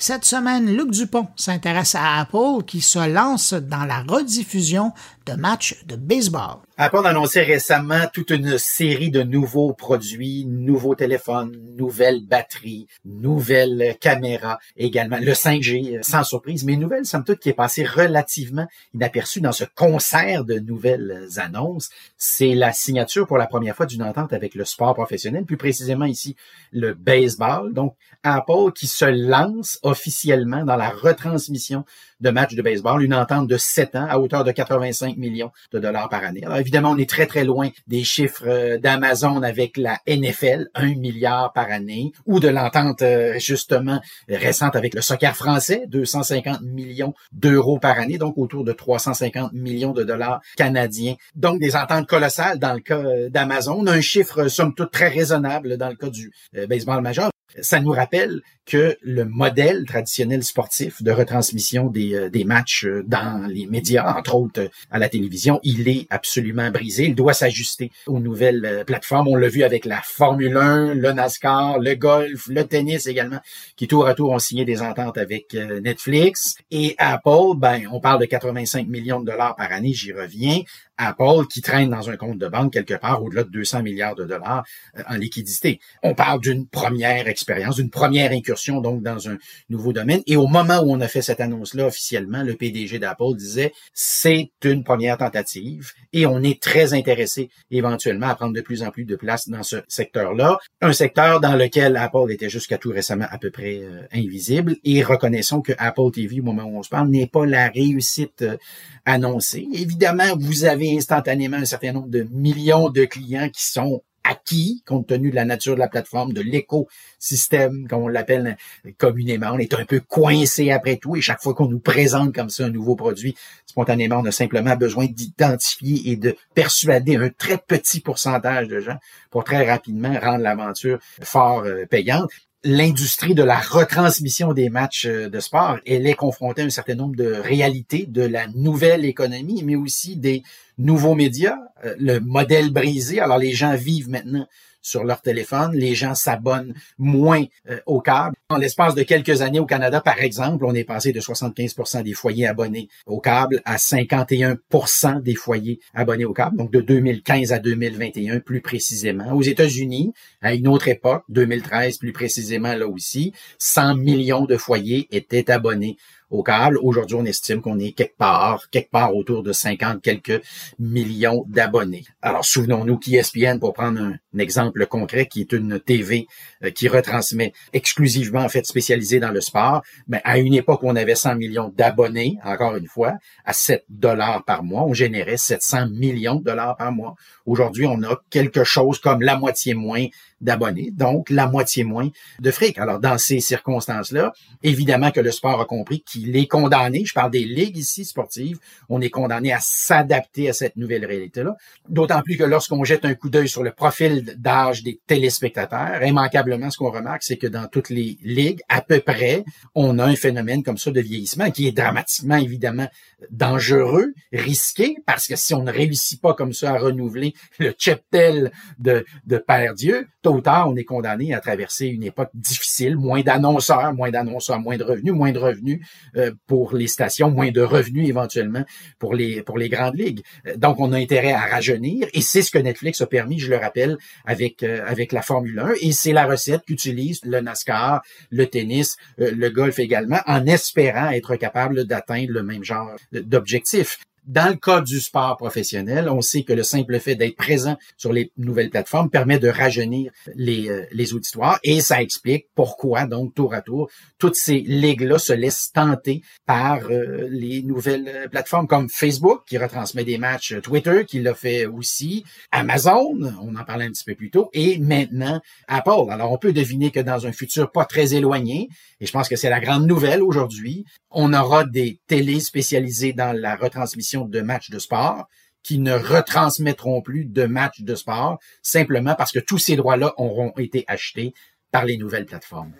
[0.04, 4.90] Cette semaine, Luc Dupont s'intéresse à Apple qui se lance dans la rediffusion
[5.26, 6.58] de matchs de baseball.
[6.76, 13.96] Apple a annoncé récemment toute une série de nouveaux produits, nouveaux téléphones, nouvelles batteries, nouvelles
[14.00, 17.84] caméras, également le 5G, euh, sans surprise, mais une nouvelle, somme toute, qui est passée
[17.84, 21.90] relativement inaperçue dans ce concert de nouvelles annonces.
[22.16, 26.04] C'est la signature pour la première fois d'une entente avec le sport professionnel, plus précisément
[26.04, 26.36] ici
[26.72, 27.72] le baseball.
[27.72, 31.84] Donc, Apple qui se lance officiellement dans la retransmission
[32.20, 35.78] de matchs de baseball, une entente de 7 ans à hauteur de 85 millions de
[35.78, 36.42] dollars par année.
[36.44, 40.94] Alors évidemment, on est très très loin des chiffres euh, d'Amazon avec la NFL, 1
[40.96, 47.14] milliard par année, ou de l'entente euh, justement récente avec le soccer français, 250 millions
[47.32, 51.14] d'euros par année, donc autour de 350 millions de dollars canadiens.
[51.34, 55.76] Donc des ententes colossales dans le cas euh, d'Amazon, un chiffre somme toute très raisonnable
[55.76, 56.32] dans le cas du
[56.68, 57.30] baseball majeur.
[57.60, 63.46] Ça nous rappelle que le modèle traditionnel sportif de retransmission des, euh, matchs euh, dans
[63.48, 67.06] les médias, entre autres euh, à la télévision, il est absolument brisé.
[67.06, 69.28] Il doit s'ajuster aux nouvelles plateformes.
[69.28, 73.40] On l'a vu avec la Formule 1, le NASCAR, le golf, le tennis également,
[73.76, 76.56] qui tour à tour ont signé des ententes avec Netflix.
[76.70, 80.60] Et Apple, ben, on parle de 85 millions de dollars par année, j'y reviens.
[81.08, 84.24] Apple qui traîne dans un compte de banque quelque part au-delà de 200 milliards de
[84.24, 84.64] dollars
[85.08, 85.80] en liquidité.
[86.02, 89.38] On parle d'une première expérience, d'une première incursion donc dans un
[89.68, 90.22] nouveau domaine.
[90.26, 94.50] Et au moment où on a fait cette annonce-là officiellement, le PDG d'Apple disait c'est
[94.64, 99.04] une première tentative et on est très intéressé éventuellement à prendre de plus en plus
[99.04, 100.58] de place dans ce secteur-là.
[100.80, 104.76] Un secteur dans lequel Apple était jusqu'à tout récemment à peu près euh, invisible.
[104.84, 108.42] Et reconnaissons que Apple TV, au moment où on se parle, n'est pas la réussite
[108.42, 108.56] euh,
[109.04, 109.66] annoncée.
[109.72, 115.08] Évidemment, vous avez instantanément un certain nombre de millions de clients qui sont acquis compte
[115.08, 118.56] tenu de la nature de la plateforme, de l'écosystème, comme on l'appelle
[118.98, 119.50] communément.
[119.52, 122.64] On est un peu coincé après tout et chaque fois qu'on nous présente comme ça
[122.64, 123.34] un nouveau produit,
[123.66, 128.98] spontanément, on a simplement besoin d'identifier et de persuader un très petit pourcentage de gens
[129.30, 132.30] pour très rapidement rendre l'aventure fort euh, payante
[132.64, 136.94] l'industrie de la retransmission des matchs euh, de sport, elle est confrontée à un certain
[136.94, 140.42] nombre de réalités de la nouvelle économie, mais aussi des
[140.78, 143.20] nouveaux médias, euh, le modèle brisé.
[143.20, 144.46] Alors les gens vivent maintenant
[144.82, 145.72] sur leur téléphone.
[145.74, 148.36] Les gens s'abonnent moins euh, au câble.
[148.50, 152.12] En l'espace de quelques années au Canada, par exemple, on est passé de 75% des
[152.12, 157.58] foyers abonnés au câble à 51% des foyers abonnés au câble, donc de 2015 à
[157.58, 159.32] 2021 plus précisément.
[159.32, 160.12] Aux États-Unis,
[160.42, 165.96] à une autre époque, 2013 plus précisément là aussi, 100 millions de foyers étaient abonnés
[166.32, 166.78] au câble.
[166.82, 170.42] Aujourd'hui, on estime qu'on est quelque part, quelque part autour de 50 quelques
[170.78, 172.04] millions d'abonnés.
[172.22, 176.26] Alors, souvenons-nous qu'ESPN, pour prendre un, exemple concret, qui est une TV
[176.64, 180.96] euh, qui retransmet exclusivement, en fait, spécialisée dans le sport, mais à une époque on
[180.96, 183.12] avait 100 millions d'abonnés, encore une fois,
[183.44, 187.14] à 7 dollars par mois, on générait 700 millions de dollars par mois.
[187.44, 190.06] Aujourd'hui, on a quelque chose comme la moitié moins
[190.42, 192.78] d'abonnés, donc la moitié moins de fric.
[192.78, 194.32] Alors, dans ces circonstances-là,
[194.62, 198.58] évidemment que le sport a compris qu'il est condamné, je parle des ligues ici sportives,
[198.88, 201.56] on est condamné à s'adapter à cette nouvelle réalité-là.
[201.88, 206.70] D'autant plus que lorsqu'on jette un coup d'œil sur le profil d'âge des téléspectateurs, immanquablement,
[206.70, 210.16] ce qu'on remarque, c'est que dans toutes les ligues, à peu près, on a un
[210.16, 212.88] phénomène comme ça de vieillissement qui est dramatiquement, évidemment,
[213.30, 218.52] dangereux, risqué, parce que si on ne réussit pas comme ça à renouveler le cheptel
[218.78, 222.96] de, de Père Dieu, tôt ou tard, on est condamné à traverser une époque difficile,
[222.96, 225.84] moins d'annonceurs, moins d'annonceurs, moins de revenus, moins de revenus
[226.16, 228.64] euh, pour les stations, moins de revenus éventuellement
[228.98, 230.22] pour les, pour les grandes ligues.
[230.46, 233.50] Euh, donc, on a intérêt à rajeunir, et c'est ce que Netflix a permis, je
[233.50, 238.02] le rappelle, avec, euh, avec la Formule 1, et c'est la recette qu'utilise le NASCAR,
[238.30, 243.98] le tennis, le golf également, en espérant être capable d'atteindre le même genre d'objectifs.
[244.24, 248.12] Dans le cas du sport professionnel, on sait que le simple fait d'être présent sur
[248.12, 253.34] les nouvelles plateformes permet de rajeunir les, euh, les auditoires et ça explique pourquoi, donc,
[253.34, 258.68] tour à tour, toutes ces ligues-là se laissent tenter par euh, les nouvelles euh, plateformes
[258.68, 263.86] comme Facebook, qui retransmet des matchs, Twitter, qui l'a fait aussi, Amazon, on en parlait
[263.86, 266.10] un petit peu plus tôt, et maintenant Apple.
[266.10, 268.68] Alors, on peut deviner que dans un futur pas très éloigné,
[269.00, 273.36] et je pense que c'est la grande nouvelle aujourd'hui, on aura des télés spécialisées dans
[273.36, 275.28] la retransmission de matchs de sport
[275.62, 280.52] qui ne retransmettront plus de matchs de sport simplement parce que tous ces droits-là auront
[280.56, 281.34] été achetés
[281.70, 282.72] par les nouvelles plateformes.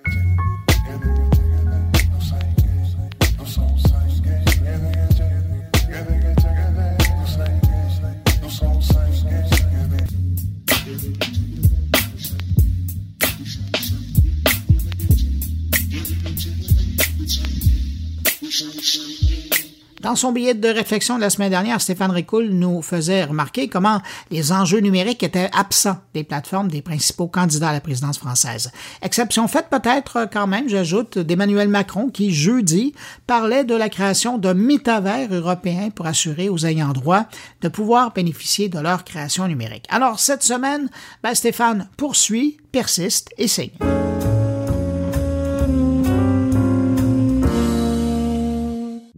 [20.03, 24.03] Dans son billet de réflexion de la semaine dernière, Stéphane Ricoul nous faisait remarquer comment
[24.33, 28.73] les enjeux numériques étaient absents des plateformes des principaux candidats à la présidence française.
[29.01, 32.95] Exception faite peut-être quand même, j'ajoute, d'Emmanuel Macron qui, jeudi,
[33.29, 37.27] parlait de la création d'un métavers européen pour assurer aux ayants droit
[37.61, 39.87] de pouvoir bénéficier de leur création numérique.
[39.89, 40.91] Alors cette semaine,
[41.23, 43.71] ben, Stéphane poursuit, persiste et signe.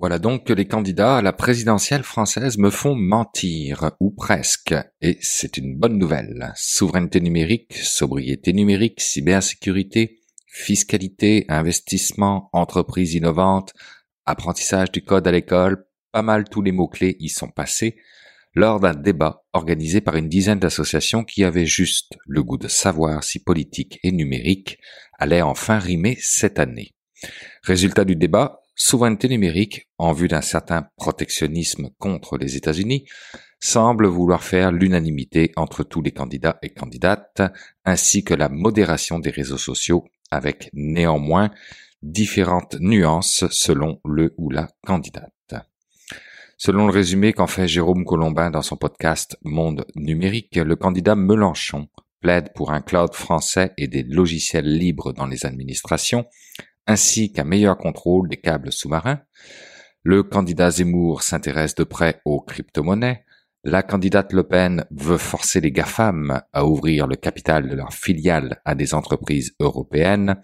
[0.04, 5.16] Voilà donc que les candidats à la présidentielle française me font mentir, ou presque, et
[5.22, 6.52] c'est une bonne nouvelle.
[6.56, 13.72] Souveraineté numérique, sobriété numérique, cybersécurité, fiscalité, investissement, entreprise innovante,
[14.26, 17.96] apprentissage du code à l'école, pas mal tous les mots-clés y sont passés
[18.52, 23.24] lors d'un débat organisé par une dizaine d'associations qui avaient juste le goût de savoir
[23.24, 24.76] si politique et numérique
[25.18, 26.90] allaient enfin rimer cette année.
[27.62, 33.06] Résultat du débat, souveraineté numérique, en vue d'un certain protectionnisme contre les États-Unis,
[33.60, 37.42] semble vouloir faire l'unanimité entre tous les candidats et candidates,
[37.84, 41.50] ainsi que la modération des réseaux sociaux, avec néanmoins
[42.02, 45.30] différentes nuances selon le ou la candidate.
[46.56, 51.88] Selon le résumé qu'en fait Jérôme Colombin dans son podcast Monde numérique, le candidat Mélenchon
[52.20, 56.26] plaide pour un cloud français et des logiciels libres dans les administrations,
[56.86, 59.20] ainsi qu'un meilleur contrôle des câbles sous-marins.
[60.02, 63.24] Le candidat Zemmour s'intéresse de près aux crypto-monnaies.
[63.66, 68.60] La candidate Le Pen veut forcer les GAFAM à ouvrir le capital de leurs filiales
[68.66, 70.36] à des entreprises européennes.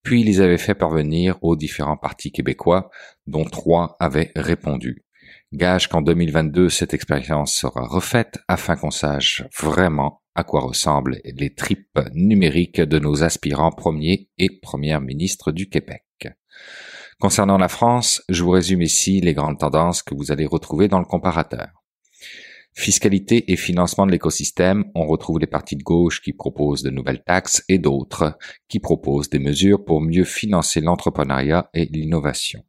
[0.02, 2.90] puis les avaient fait parvenir aux différents partis québécois,
[3.26, 5.04] dont trois avaient répondu.
[5.52, 11.54] Gage qu'en 2022, cette expérience sera refaite afin qu'on sache vraiment à quoi ressemblent les
[11.54, 16.04] tripes numériques de nos aspirants premiers et premières ministres du Québec.
[17.20, 20.98] Concernant la France, je vous résume ici les grandes tendances que vous allez retrouver dans
[20.98, 21.68] le comparateur.
[22.76, 27.22] Fiscalité et financement de l'écosystème, on retrouve les partis de gauche qui proposent de nouvelles
[27.22, 28.36] taxes et d'autres
[28.68, 32.64] qui proposent des mesures pour mieux financer l'entrepreneuriat et l'innovation.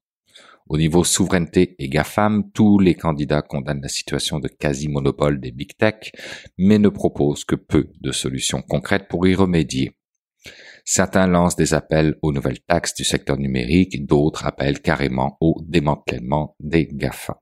[0.68, 5.78] Au niveau souveraineté et GAFAM, tous les candidats condamnent la situation de quasi-monopole des big
[5.78, 6.12] tech,
[6.58, 9.96] mais ne proposent que peu de solutions concrètes pour y remédier.
[10.84, 16.56] Certains lancent des appels aux nouvelles taxes du secteur numérique, d'autres appellent carrément au démantèlement
[16.60, 17.42] des GAFA.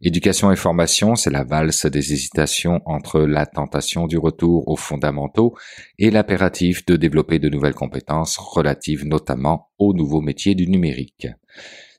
[0.00, 5.54] Éducation et formation, c'est la valse des hésitations entre la tentation du retour aux fondamentaux
[5.98, 11.28] et l'impératif de développer de nouvelles compétences relatives notamment aux nouveaux métiers du numérique.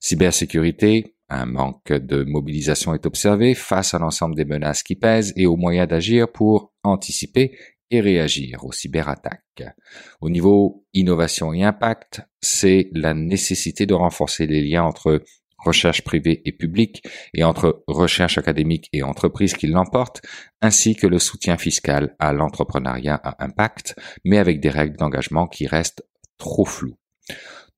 [0.03, 5.45] Cybersécurité, un manque de mobilisation est observé face à l'ensemble des menaces qui pèsent et
[5.45, 7.57] aux moyens d'agir pour anticiper
[7.89, 9.63] et réagir aux cyberattaques.
[10.19, 15.23] Au niveau innovation et impact, c'est la nécessité de renforcer les liens entre
[15.57, 17.01] recherche privée et publique
[17.33, 20.21] et entre recherche académique et entreprise qui l'emportent,
[20.61, 23.95] ainsi que le soutien fiscal à l'entrepreneuriat à impact,
[24.25, 26.03] mais avec des règles d'engagement qui restent
[26.37, 26.97] trop floues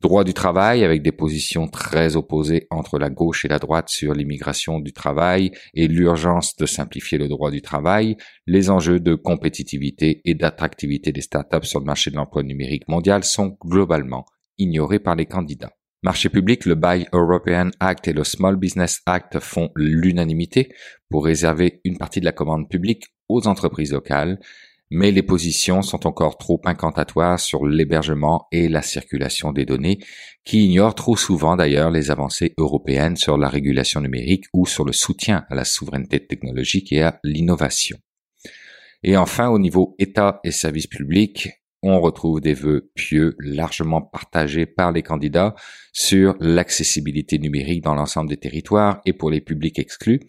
[0.01, 4.13] droit du travail avec des positions très opposées entre la gauche et la droite sur
[4.13, 10.21] l'immigration du travail et l'urgence de simplifier le droit du travail, les enjeux de compétitivité
[10.25, 14.25] et d'attractivité des startups sur le marché de l'emploi numérique mondial sont globalement
[14.57, 15.71] ignorés par les candidats.
[16.03, 20.69] Marché public, le Buy European Act et le Small Business Act font l'unanimité
[21.09, 24.39] pour réserver une partie de la commande publique aux entreprises locales
[24.91, 29.99] mais les positions sont encore trop incantatoires sur l'hébergement et la circulation des données,
[30.43, 34.93] qui ignorent trop souvent d'ailleurs les avancées européennes sur la régulation numérique ou sur le
[34.93, 37.97] soutien à la souveraineté technologique et à l'innovation.
[39.03, 41.49] Et enfin, au niveau État et services publics,
[41.87, 45.53] on retrouve des vœux pieux largement partagés par les candidats
[45.93, 50.19] sur l'accessibilité numérique dans l'ensemble des territoires et pour les publics exclus,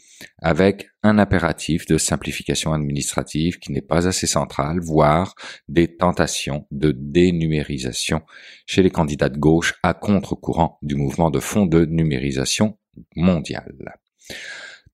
[0.42, 5.34] avec un impératif de simplification administrative qui n'est pas assez central, voire
[5.66, 8.20] des tentations de dénumérisation
[8.66, 12.76] chez les candidats de gauche à contre-courant du mouvement de fond de numérisation
[13.14, 13.74] mondiale.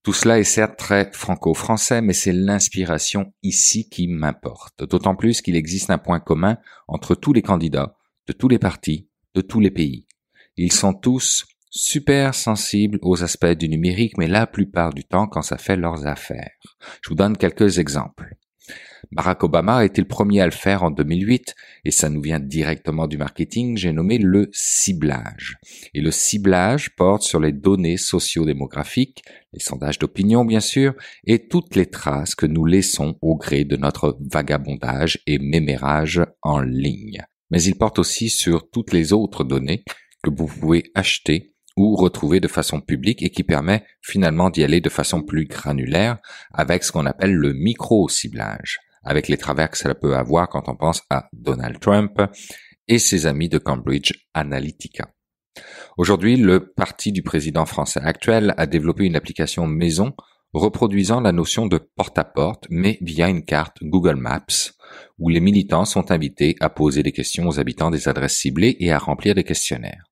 [0.02, 5.54] Tout cela est certes très franco-français, mais c'est l'inspiration ici qui m'importe, d'autant plus qu'il
[5.54, 7.96] existe un point commun entre tous les candidats,
[8.26, 10.08] de tous les partis, de tous les pays.
[10.56, 15.42] Ils sont tous super sensibles aux aspects du numérique, mais la plupart du temps quand
[15.42, 16.50] ça fait leurs affaires.
[17.00, 18.34] Je vous donne quelques exemples.
[19.10, 22.38] Barack Obama a été le premier à le faire en 2008 et ça nous vient
[22.38, 25.58] directement du marketing, j'ai nommé le ciblage.
[25.94, 29.22] Et le ciblage porte sur les données sociodémographiques,
[29.52, 30.94] les sondages d'opinion bien sûr,
[31.24, 36.60] et toutes les traces que nous laissons au gré de notre vagabondage et mémérage en
[36.60, 37.22] ligne.
[37.50, 39.84] Mais il porte aussi sur toutes les autres données
[40.22, 44.80] que vous pouvez acheter ou retrouver de façon publique et qui permet finalement d'y aller
[44.80, 46.18] de façon plus granulaire
[46.52, 50.76] avec ce qu'on appelle le micro-ciblage avec les travers que cela peut avoir quand on
[50.76, 52.20] pense à Donald Trump
[52.88, 55.10] et ses amis de Cambridge Analytica.
[55.98, 60.14] Aujourd'hui, le parti du président français actuel a développé une application maison
[60.52, 64.72] reproduisant la notion de porte-à-porte, mais via une carte Google Maps,
[65.18, 68.92] où les militants sont invités à poser des questions aux habitants des adresses ciblées et
[68.92, 70.11] à remplir des questionnaires.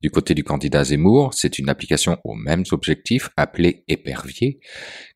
[0.00, 4.60] Du côté du candidat Zemmour, c'est une application aux mêmes objectifs appelée épervier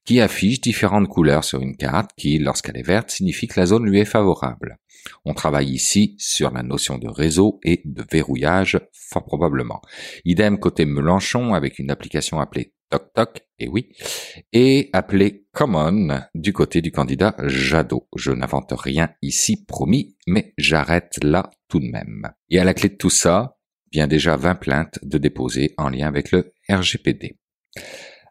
[0.04, 3.86] qui affiche différentes couleurs sur une carte qui, lorsqu'elle est verte, signifie que la zone
[3.86, 4.78] lui est favorable.
[5.24, 9.80] On travaille ici sur la notion de réseau et de verrouillage, fort probablement.
[10.24, 13.90] Idem côté Mélenchon avec une application appelée TokTok, et oui,
[14.52, 18.08] et appelée Common du côté du candidat Jadot.
[18.16, 22.30] Je n'invente rien ici, promis, mais j'arrête là tout de même.
[22.48, 23.57] Et à la clé de tout ça,
[23.90, 27.36] bien déjà 20 plaintes de déposer en lien avec le RGPD.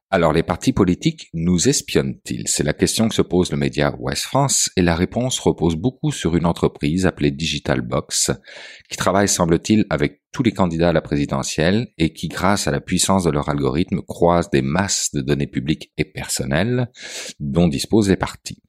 [0.09, 2.47] Alors les partis politiques nous espionnent-ils?
[2.47, 6.13] C'est la question que se pose le média Ouest France et la réponse repose beaucoup
[6.13, 8.31] sur une entreprise appelée Digital Box
[8.89, 12.79] qui travaille semble-t-il avec tous les candidats à la présidentielle et qui grâce à la
[12.79, 16.89] puissance de leur algorithme croise des masses de données publiques et personnelles
[17.41, 18.61] dont disposent les partis.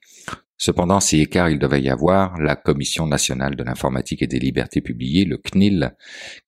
[0.58, 4.80] Cependant, si écart il devait y avoir, la Commission nationale de l'informatique et des libertés
[4.80, 5.94] publiées, le CNIL,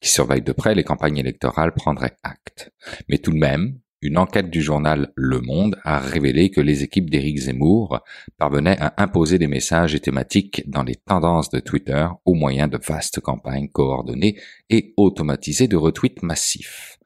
[0.00, 2.72] qui surveille de près les campagnes électorales, prendrait acte.
[3.08, 7.10] Mais tout de même, Une enquête du journal Le Monde a révélé que les équipes
[7.10, 8.00] d'Éric Zemmour
[8.38, 12.78] parvenaient à imposer des messages et thématiques dans les tendances de Twitter au moyen de
[12.78, 14.40] vastes campagnes coordonnées
[14.70, 16.98] et automatisées de retweets massifs.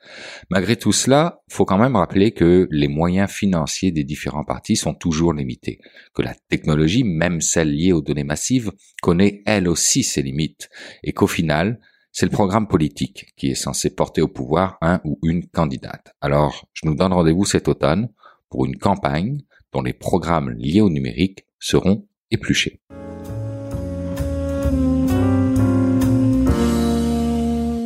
[0.50, 4.94] Malgré tout cela, faut quand même rappeler que les moyens financiers des différents partis sont
[4.94, 5.80] toujours limités,
[6.14, 10.68] que la technologie, même celle liée aux données massives, connaît elle aussi ses limites,
[11.02, 11.80] et qu'au final,
[12.12, 16.14] c'est le programme politique qui est censé porter au pouvoir un ou une candidate.
[16.20, 18.08] Alors, je nous donne rendez-vous cet automne
[18.48, 19.40] pour une campagne
[19.72, 22.80] dont les programmes liés au numérique seront épluchés.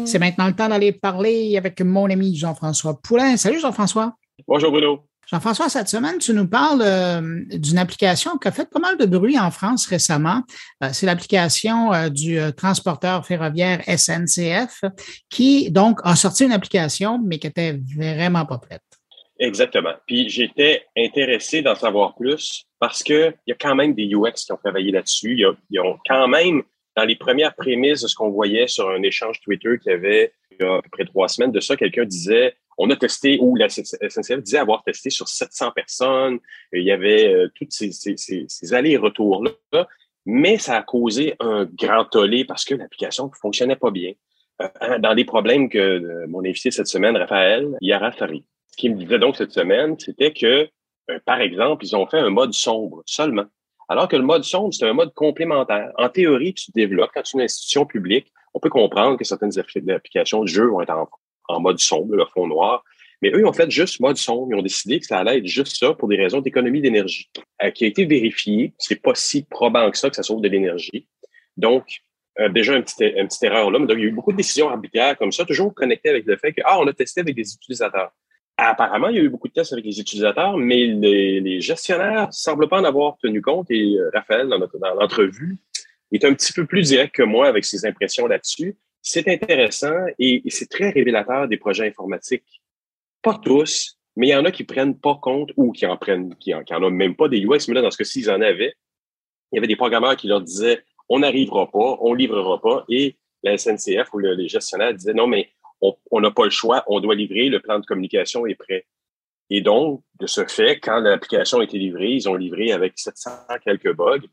[0.09, 3.37] C'est maintenant le temps d'aller parler avec mon ami Jean-François Poulain.
[3.37, 4.15] Salut Jean-François.
[4.47, 5.01] Bonjour Bruno.
[5.31, 9.05] Jean-François, cette semaine, tu nous parles euh, d'une application qui a fait pas mal de
[9.05, 10.41] bruit en France récemment.
[10.83, 14.85] Euh, c'est l'application euh, du transporteur ferroviaire SNCF
[15.29, 18.81] qui, donc, a sorti une application, mais qui était vraiment pas prête.
[19.39, 19.93] Exactement.
[20.07, 24.53] Puis j'étais intéressé d'en savoir plus parce qu'il y a quand même des UX qui
[24.53, 25.39] ont travaillé là-dessus.
[25.71, 26.63] Ils ont quand même,
[26.99, 30.65] dans les premières prémices de ce qu'on voyait sur un échange Twitter qui avait il
[30.65, 33.55] y a à peu près trois semaines de ça, quelqu'un disait on a testé, ou
[33.55, 36.39] la SNCF disait avoir testé sur 700 personnes.
[36.73, 39.87] Il y avait euh, tous ces, allers-retours-là,
[40.27, 44.13] mais ça a causé un grand tollé parce que l'application ne fonctionnait pas bien.
[44.61, 48.99] Euh, dans les problèmes que euh, mon invité cette semaine, Raphaël Yarafari, ce qu'il me
[48.99, 50.69] disait donc cette semaine, c'était que,
[51.25, 53.47] par exemple, ils ont fait un mode sombre seulement.
[53.89, 55.93] Alors que le mode sombre, c'est un mode complémentaire.
[55.97, 59.59] En théorie, tu développes, quand tu es une institution publique, on peut comprendre que certaines
[59.59, 60.95] applications de jeu vont être
[61.49, 62.85] en mode sombre, le fond noir.
[63.23, 64.49] Mais eux, ils ont fait juste mode sombre.
[64.51, 67.31] Ils ont décidé que ça allait être juste ça pour des raisons d'économie d'énergie,
[67.63, 68.75] euh, qui a été vérifié.
[68.79, 71.09] C'est pas si probant que ça que ça sauve de l'énergie.
[71.57, 72.01] Donc,
[72.39, 73.79] euh, déjà une petite, une petite erreur là.
[73.79, 76.27] Mais donc, il y a eu beaucoup de décisions arbitraires comme ça, toujours connectées avec
[76.27, 78.13] le fait que, ah, on a testé avec des utilisateurs.
[78.61, 82.69] Apparemment, il y a eu beaucoup de tests avec les utilisateurs, mais les, gestionnaires semblent
[82.69, 83.71] pas en avoir tenu compte.
[83.71, 85.59] Et euh, Raphaël, dans, notre, dans l'entrevue,
[86.11, 88.77] est un petit peu plus direct que moi avec ses impressions là-dessus.
[89.01, 92.61] C'est intéressant et, c'est très révélateur des projets informatiques.
[93.23, 96.35] Pas tous, mais il y en a qui prennent pas compte ou qui en prennent,
[96.35, 98.75] qui en, ont même pas des UX, mais là, dans ce cas-ci, ils en avaient.
[99.53, 103.17] Il y avait des programmeurs qui leur disaient on n'arrivera pas, on livrera pas, et
[103.45, 105.49] la SNCF ou les gestionnaires disaient non, mais
[105.81, 108.87] on n'a pas le choix, on doit livrer, le plan de communication est prêt.
[109.51, 113.31] Et donc, de ce fait, quand l'application a été livrée, ils ont livré avec 700
[113.65, 114.27] quelques bugs.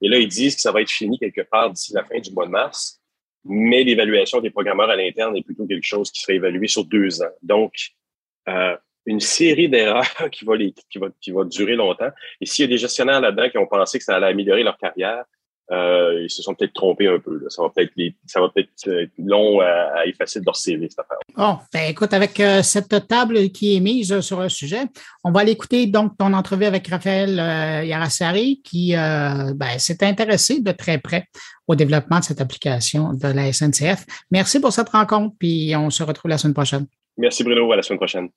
[0.00, 2.30] Et là, ils disent que ça va être fini quelque part d'ici la fin du
[2.32, 3.00] mois de mars
[3.44, 7.22] mais l'évaluation des programmeurs à l'interne est plutôt quelque chose qui serait évalué sur deux
[7.22, 7.32] ans.
[7.42, 7.72] Donc,
[8.48, 8.76] euh,
[9.06, 12.10] une série d'erreurs qui va, qui, va, qui va durer longtemps.
[12.40, 14.76] Et s'il y a des gestionnaires là-dedans qui ont pensé que ça allait améliorer leur
[14.76, 15.24] carrière,
[15.70, 17.38] euh, ils se sont peut-être trompés un peu.
[17.38, 17.48] Là.
[17.48, 17.92] Ça va peut-être
[18.26, 21.18] ça va peut-être être long à, effacer de leur CV, cette affaire.
[21.36, 24.82] Bon, ben écoute, avec euh, cette table qui est mise sur le sujet,
[25.24, 30.02] on va aller écouter donc ton entrevue avec Raphaël euh, Yarassari qui euh, ben, s'est
[30.02, 31.26] intéressé de très près
[31.68, 34.04] au développement de cette application de la SNCF.
[34.30, 36.86] Merci pour cette rencontre, puis on se retrouve la semaine prochaine.
[37.16, 38.28] Merci Bruno, à la semaine prochaine.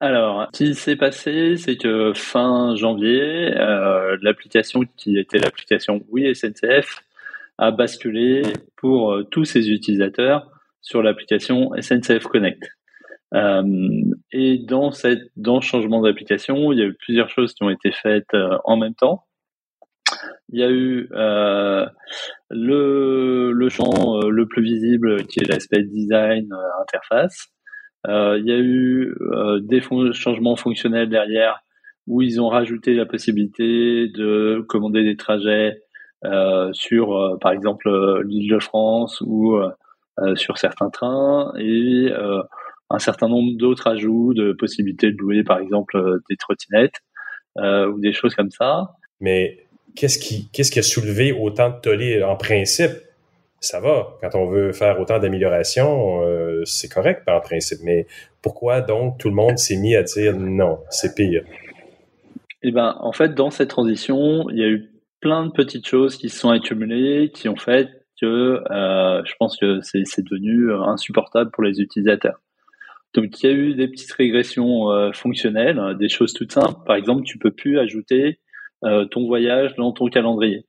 [0.00, 6.34] Alors, ce qui s'est passé, c'est que fin janvier, euh, l'application qui était l'application Oui
[6.34, 7.02] SNCF
[7.56, 8.42] a basculé
[8.76, 10.50] pour euh, tous ses utilisateurs
[10.82, 12.62] sur l'application SNCF Connect.
[13.34, 13.62] Euh,
[14.32, 17.70] et dans cette dans ce changement d'application, il y a eu plusieurs choses qui ont
[17.70, 19.24] été faites en même temps.
[20.50, 21.08] Il y a eu
[22.50, 26.48] le, le champ le plus visible qui est l'aspect design
[26.82, 27.55] interface.
[28.08, 29.80] Euh, il y a eu euh, des
[30.12, 31.62] changements fonctionnels derrière
[32.06, 35.82] où ils ont rajouté la possibilité de commander des trajets
[36.24, 37.90] euh, sur, par exemple,
[38.24, 39.58] l'île de France ou
[40.34, 42.10] sur certains trains et
[42.88, 47.00] un certain nombre d'autres ajouts de possibilités de louer, par exemple, des trottinettes
[47.58, 48.92] ou des choses comme ça.
[49.20, 52.92] Mais qu'est-ce qui, qu'est-ce qui a soulevé autant de tollé en principe?
[53.60, 54.16] Ça va.
[54.20, 57.78] Quand on veut faire autant d'améliorations, euh, c'est correct en principe.
[57.82, 58.06] Mais
[58.42, 61.42] pourquoi donc tout le monde s'est mis à dire non, c'est pire?
[62.62, 64.90] Eh ben, en fait, dans cette transition, il y a eu
[65.20, 67.88] plein de petites choses qui se sont accumulées, qui ont fait
[68.20, 72.40] que euh, je pense que c'est devenu insupportable pour les utilisateurs.
[73.14, 76.84] Donc, il y a eu des petites régressions euh, fonctionnelles, des choses toutes simples.
[76.86, 78.40] Par exemple, tu peux plus ajouter
[79.10, 80.64] ton voyage dans ton calendrier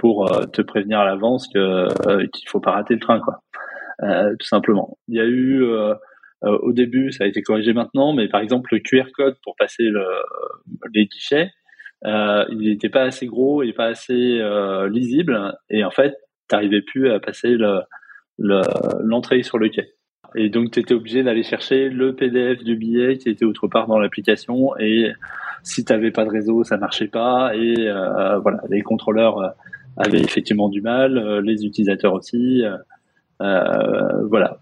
[0.00, 3.42] pour euh, te prévenir à l'avance que euh, qu'il faut pas rater le train, quoi.
[4.02, 4.96] Euh, tout simplement.
[5.08, 5.62] Il y a eu
[6.42, 9.82] au début, ça a été corrigé maintenant, mais par exemple le QR code pour passer
[9.82, 10.06] le,
[10.94, 11.50] les guichets,
[12.02, 14.40] il n'était pas assez gros et pas assez
[14.88, 16.16] lisible, et en fait,
[16.48, 17.58] tu n'arrivais plus à passer
[18.38, 19.92] l'entrée sur le quai.
[20.34, 23.86] Et donc, tu étais obligé d'aller chercher le PDF du billet qui était autre part
[23.86, 24.74] dans l'application.
[24.78, 25.12] Et
[25.62, 27.54] si tu n'avais pas de réseau, ça marchait pas.
[27.54, 27.74] Et
[28.40, 29.54] voilà, les contrôleurs
[29.96, 32.62] avaient effectivement du mal, euh, les utilisateurs aussi.
[33.40, 34.58] Euh, voilà.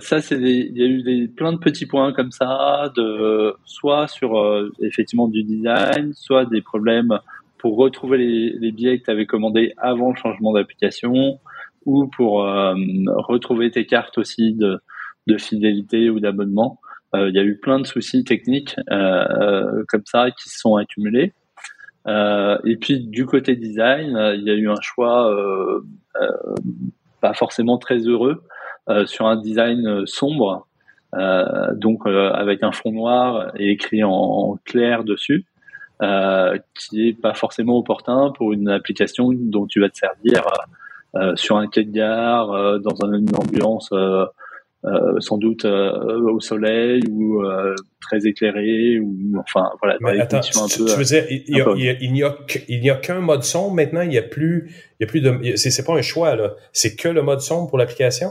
[0.00, 4.06] Ça, c'est il y a eu des, plein de petits points comme ça, de soit
[4.06, 4.36] sur
[4.82, 7.18] effectivement du design, soit des problèmes
[7.56, 11.40] pour retrouver les, les billets que tu avais commandés avant le changement d'application,
[11.88, 12.74] ou pour euh,
[13.16, 14.78] retrouver tes cartes aussi de,
[15.26, 16.80] de fidélité ou d'abonnement.
[17.14, 20.76] Euh, il y a eu plein de soucis techniques euh, comme ça qui se sont
[20.76, 21.32] accumulés.
[22.08, 25.34] Et puis du côté design, il y a eu un choix
[27.20, 28.42] pas forcément très heureux
[29.06, 30.66] sur un design sombre,
[31.74, 35.46] donc avec un fond noir et écrit en, clair dessus.
[36.00, 40.44] Euh, qui est pas forcément opportun pour une application dont tu vas te servir
[41.16, 43.90] euh, sur un quai de gare, euh, dans une ambiance
[44.84, 47.42] euh, sans doute au soleil ou
[48.00, 49.96] très éclairé ou enfin voilà.
[50.00, 54.18] Mais attends, tu, veux dire il, n'y a, a qu'un mode sombre maintenant, il n'y
[54.18, 57.22] a plus il y a plus de c'est pas un choix là, c'est que le
[57.22, 58.30] mode sombre pour l'application?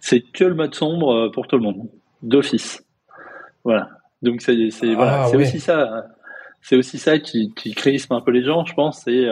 [0.00, 1.88] C'est que le mode sombre pour tout le monde,
[2.22, 2.84] d'office.
[3.64, 3.88] Voilà.
[4.22, 4.54] Donc c'est
[4.94, 6.06] voilà, ah, c'est aussi ça,
[6.60, 9.02] c'est aussi ça qui, qui crispe un peu les gens, je pense.
[9.04, 9.26] C'est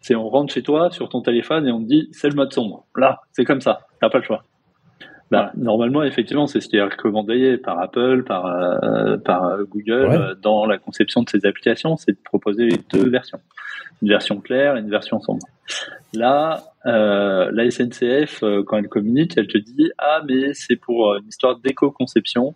[0.00, 2.52] c'est on rentre chez toi sur ton téléphone et on te dit c'est le mode
[2.52, 2.86] sombre.
[2.96, 4.44] Là, c'est comme ça, t'as pas le choix.
[5.32, 10.10] Bah, normalement, effectivement, c'est ce qui est recommandé par Apple, par, euh, par euh, Google
[10.10, 13.40] euh, dans la conception de ces applications, c'est de proposer deux versions,
[14.02, 15.46] une version claire et une version sombre.
[16.12, 21.58] Là, la SNCF, quand elle communique, elle te dit ah mais c'est pour une histoire
[21.60, 22.54] d'éco-conception,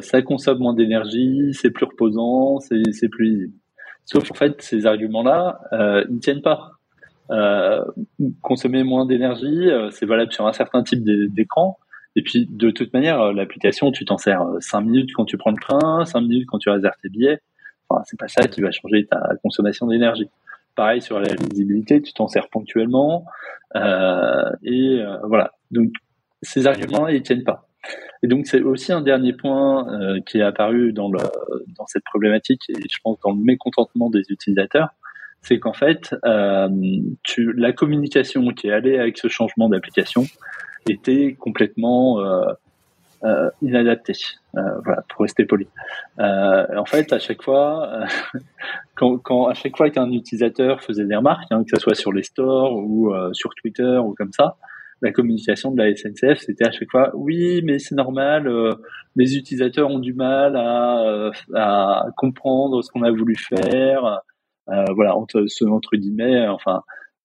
[0.00, 3.52] ça consomme moins d'énergie, c'est plus reposant, c'est plus lisible.
[4.06, 5.60] Sauf en fait, ces arguments-là,
[6.08, 6.70] ils ne tiennent pas.
[8.40, 11.76] Consommer moins d'énergie, c'est valable sur un certain type d'écran.
[12.16, 15.52] Et puis, de toute manière, euh, l'application, tu t'en sers 5 minutes quand tu prends
[15.52, 17.40] le train, 5 minutes quand tu réserves tes billets.
[17.88, 20.28] Enfin, c'est pas ça qui va changer ta consommation d'énergie.
[20.74, 23.24] Pareil sur la visibilité, tu t'en sers ponctuellement.
[23.76, 25.52] Euh, et voilà.
[25.70, 25.90] Donc,
[26.42, 27.68] ces arguments-là, ils tiennent pas.
[28.22, 31.20] Et donc c'est aussi un dernier point euh, qui est apparu dans, le,
[31.76, 34.90] dans cette problématique et je pense dans le mécontentement des utilisateurs,
[35.40, 36.68] c'est qu'en fait euh,
[37.22, 40.24] tu, la communication qui est allée avec ce changement d'application
[40.88, 42.52] était complètement euh,
[43.24, 44.14] euh inadaptée.
[44.56, 45.66] Euh, voilà, pour rester poli.
[46.18, 48.04] en fait, à chaque fois,
[48.94, 52.12] quand, quand, à chaque fois qu'un utilisateur faisait des remarques, hein, que ce soit sur
[52.12, 54.56] les stores ou sur Twitter ou comme ça,
[55.02, 58.74] la communication de la SNCF, c'était à chaque fois oui, mais c'est normal, euh,
[59.16, 64.20] les utilisateurs ont du mal à, euh, à comprendre ce qu'on a voulu faire.
[64.68, 66.82] Euh, voilà, entre, entre guillemets, enfin,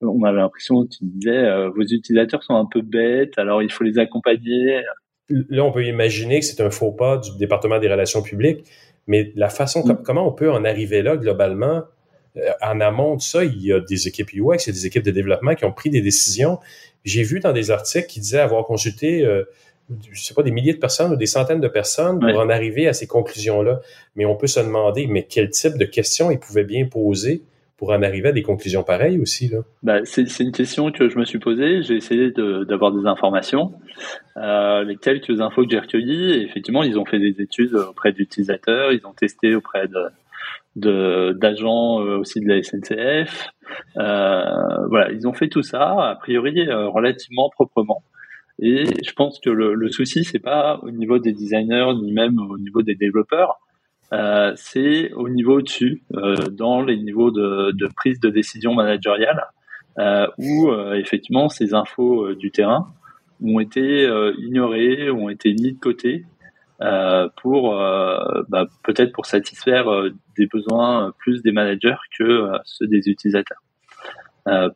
[0.08, 3.84] on avait l'impression que tu disais vos utilisateurs sont un peu bêtes, alors il faut
[3.84, 4.82] les accompagner.
[5.30, 8.66] Là, on peut imaginer que c'est un faux pas du département des relations publiques,
[9.08, 10.04] mais la façon, mm.
[10.04, 11.84] comment on peut en arriver là globalement,
[12.62, 15.04] en amont de ça, il y a des équipes UX, il y a des équipes
[15.04, 16.60] de développement qui ont pris des décisions
[17.06, 19.44] j'ai vu dans des articles qui disaient avoir consulté, euh,
[20.12, 22.88] je sais pas, des milliers de personnes ou des centaines de personnes pour en arriver
[22.88, 23.80] à ces conclusions-là.
[24.16, 27.44] Mais on peut se demander, mais quel type de questions ils pouvaient bien poser
[27.78, 29.60] pour en arriver à des conclusions pareilles aussi là?
[29.84, 31.82] Bah, c'est, une question que je me suis posée.
[31.82, 33.74] J'ai essayé d'avoir des informations.
[34.38, 38.92] Euh, les quelques infos que j'ai recueillies, effectivement, ils ont fait des études auprès d'utilisateurs,
[38.92, 40.08] ils ont testé auprès de,
[40.76, 43.50] d'agents euh, aussi de la SNCF.
[43.98, 48.04] Euh, voilà, ils ont fait tout ça a priori euh, relativement proprement.
[48.60, 52.40] Et je pense que le, le souci c'est pas au niveau des designers ni même
[52.40, 53.60] au niveau des développeurs,
[54.14, 59.46] euh, c'est au niveau dessus, euh, dans les niveaux de, prise de décision managériale,
[59.98, 62.88] euh, où effectivement ces infos du terrain
[63.44, 66.26] ont été ignorées, ont été mis de côté
[67.42, 67.72] pour
[68.50, 69.86] bah, peut-être pour satisfaire
[70.38, 73.62] des besoins plus des managers que ceux des utilisateurs.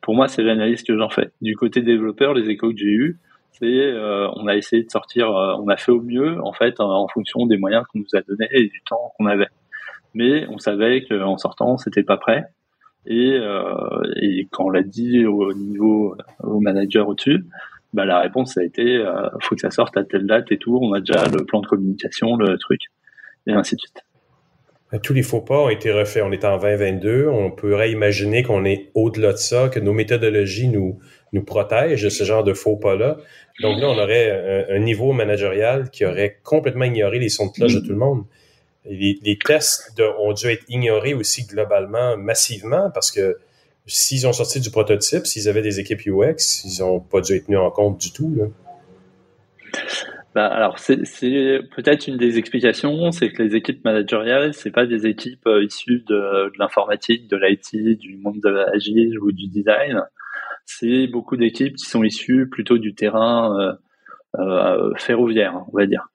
[0.02, 1.30] pour moi, c'est l'analyse que j'en fais.
[1.42, 3.18] Du côté développeur, les échos que j'ai eus,
[3.60, 3.92] c'est
[4.36, 7.58] on a essayé de sortir, on a fait au mieux en fait en, fonction des
[7.58, 9.48] moyens qu'on nous a donnés et du temps qu'on avait.
[10.14, 12.44] Mais on savait qu'en sortant, c'était pas prêt.
[13.06, 13.38] Et,
[14.16, 17.44] et quand on l'a dit au niveau au manager au-dessus,
[17.92, 20.78] bah, la réponse a été euh, faut que ça sorte à telle date et tout.
[20.80, 22.82] On a déjà le plan de communication, le truc,
[23.46, 24.04] et ainsi de suite.
[25.04, 26.22] Tous les faux pas ont été refaits.
[26.24, 27.28] On est en 2022.
[27.28, 30.98] On pourrait imaginer qu'on est au-delà de ça, que nos méthodologies nous,
[31.32, 33.16] nous protègent de ce genre de faux pas-là.
[33.60, 37.74] Donc là, on aurait un, niveau managérial qui aurait complètement ignoré les sons de cloche
[37.74, 38.24] de tout le monde.
[38.84, 43.38] Les, tests ont dû être ignorés aussi globalement, massivement, parce que
[43.86, 47.46] s'ils ont sorti du prototype, s'ils avaient des équipes UX, ils n'ont pas dû être
[47.46, 48.34] tenus en compte du tout.
[48.36, 48.46] Là.
[50.34, 50.96] bah, alors c'est
[51.74, 56.04] peut-être une des explications, c'est que les équipes managériales, c'est pas des équipes euh, issues
[56.06, 60.02] de, de l'informatique, de l'IT, du monde de l'agile ou du design.
[60.66, 63.72] C'est beaucoup d'équipes qui sont issues plutôt du terrain euh,
[64.38, 66.06] euh, ferroviaire, on va dire,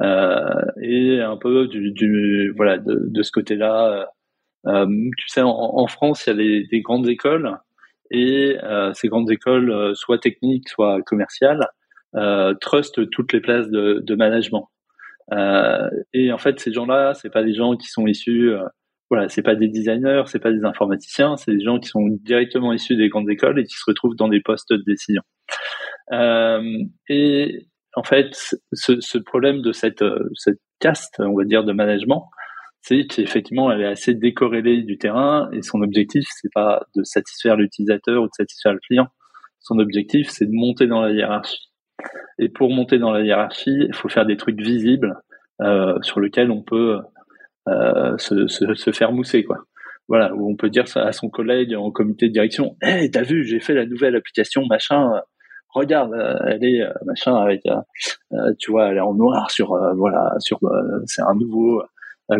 [0.00, 4.08] euh, et un peu du, du voilà de, de ce côté-là.
[4.66, 7.58] Tu sais, en, en, France, il y a des, des grandes écoles
[8.10, 8.56] et
[8.94, 11.68] ces grandes écoles, soit techniques, soit commerciales
[12.16, 14.68] euh, trust toutes les places de, de management.
[15.32, 18.52] Euh, et en fait, ces gens-là, c'est pas des gens qui sont issus,
[19.14, 22.72] voilà, c'est pas des designers, c'est pas des informaticiens, c'est des gens qui sont directement
[22.72, 25.22] issus des grandes écoles et qui se retrouvent dans des postes de décision.
[26.12, 31.72] Euh, et en fait, ce, problème de cette, euh, cette caste, on va dire, de
[31.72, 32.28] management,
[32.82, 37.56] c'est qu'effectivement, elle est assez décorrélée du terrain et son objectif, c'est pas de satisfaire
[37.56, 39.06] l'utilisateur ou de satisfaire le client.
[39.60, 41.70] Son objectif, c'est de monter dans la hiérarchie.
[42.40, 45.14] Et pour monter dans la hiérarchie, il faut faire des trucs visibles
[45.62, 46.98] euh, sur lesquels on peut
[47.66, 49.58] se, se, se, faire mousser, quoi.
[50.08, 52.76] Voilà, où on peut dire à son collègue en comité de direction.
[52.82, 55.12] Hey, t'as vu, j'ai fait la nouvelle application, machin.
[55.70, 59.76] Regarde, euh, elle est euh, machin avec, euh, tu vois, elle est en noir sur,
[59.96, 60.60] voilà, sur,
[61.06, 61.82] c'est un nouveau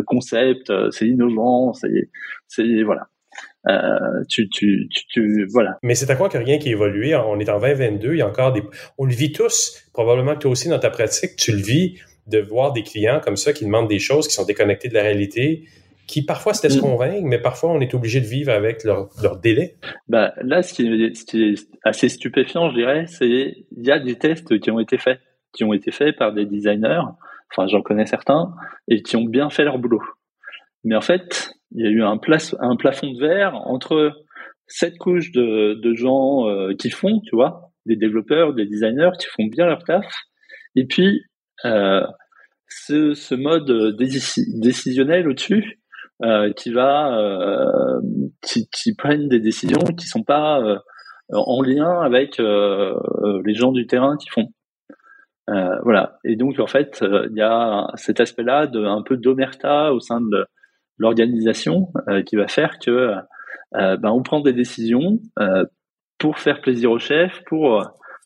[0.05, 2.09] concept, c'est innovant, c'est,
[2.47, 3.07] c'est voilà.
[3.67, 5.77] Euh, tu, tu, tu, voilà.
[5.81, 7.15] Mais c'est à quoi que rien qui évolue.
[7.15, 8.61] On est en 2022, il y a encore des...
[8.97, 12.73] On le vit tous, probablement toi aussi dans ta pratique, tu le vis, de voir
[12.73, 15.65] des clients comme ça qui demandent des choses qui sont déconnectées de la réalité,
[16.07, 16.81] qui parfois se laissent mm.
[16.81, 19.77] convaincre, mais parfois on est obligé de vivre avec leur, leur délai.
[20.07, 23.91] Bah, là, ce qui, est, ce qui est assez stupéfiant, je dirais, c'est il y
[23.91, 25.19] a des tests qui ont été faits,
[25.53, 27.01] qui ont été faits par des designers,
[27.51, 28.53] enfin j'en connais certains,
[28.87, 30.01] et qui ont bien fait leur boulot.
[30.83, 32.19] Mais en fait, il y a eu un,
[32.59, 34.13] un plafond de verre entre
[34.67, 39.27] cette couche de, de gens euh, qui font, tu vois, des développeurs, des designers qui
[39.27, 40.05] font bien leur taf,
[40.75, 41.23] et puis
[41.63, 45.79] ce, ce, mode décisionnel au-dessus
[46.23, 47.99] euh, qui va, euh,
[48.41, 50.77] qui, prennent des décisions qui sont pas euh,
[51.31, 54.47] en lien avec les gens du terrain qui font.
[55.47, 56.17] voilà.
[56.23, 60.21] Et donc en fait, il y a cet aspect-là de un peu d'omerta au sein
[60.21, 60.45] de
[60.97, 63.15] l'organisation euh, qui va faire que
[63.75, 65.65] euh, ben, on prend des décisions euh,
[66.17, 67.83] pour faire plaisir au chef, pour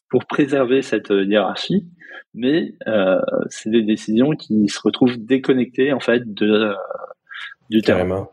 [0.10, 1.88] pour préserver cette hiérarchie,
[2.34, 2.74] mais
[3.50, 6.74] c'est des décisions qui se retrouvent déconnectées en fait de
[7.70, 8.28] du terrain.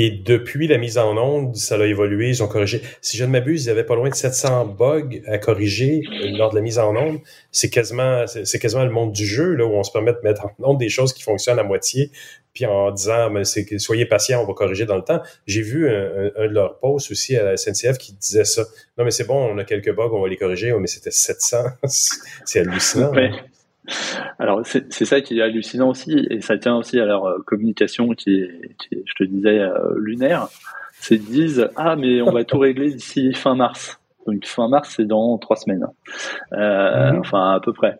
[0.00, 2.82] Et depuis la mise en onde, ça a évolué, ils ont corrigé.
[3.00, 6.02] Si je ne m'abuse, il y avait pas loin de 700 bugs à corriger
[6.36, 7.18] lors de la mise en onde.
[7.50, 10.44] C'est quasiment, c'est quasiment le monde du jeu, là, où on se permet de mettre
[10.44, 12.12] en onde des choses qui fonctionnent à moitié,
[12.54, 15.20] puis en disant, mais soyez patient, on va corriger dans le temps.
[15.48, 18.62] J'ai vu un, de leurs posts aussi à la SNCF qui disait ça.
[18.98, 21.56] Non, mais c'est bon, on a quelques bugs, on va les corriger, mais c'était 700.
[22.44, 23.10] c'est hallucinant.
[24.38, 28.10] Alors c'est ça qui est hallucinant aussi, et ça tient aussi à leur euh, communication
[28.10, 30.48] qui est, je te disais, euh, lunaire.
[31.00, 34.00] C'est qu'ils disent ah mais on va tout régler d'ici fin mars.
[34.26, 35.86] Donc fin mars c'est dans trois semaines,
[36.52, 37.20] euh, mhm.
[37.20, 37.98] enfin à peu près.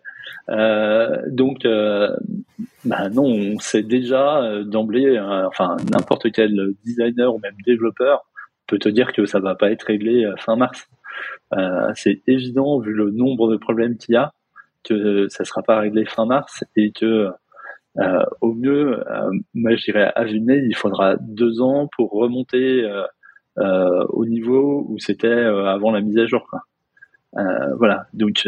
[0.49, 2.15] Euh, donc euh,
[2.85, 8.25] bah non, on sait déjà d'emblée, enfin n'importe quel designer ou même développeur
[8.67, 10.87] peut te dire que ça va pas être réglé fin mars.
[11.95, 14.31] c'est évident vu le nombre de problèmes qu'il y a
[14.89, 17.29] que ça sera pas réglé fin mars et que
[17.97, 22.83] euh, au mieux, euh, moi je dirais à vue il faudra deux ans pour remonter
[23.57, 26.47] euh, au niveau où c'était avant la mise à jour.
[27.77, 28.47] Voilà, donc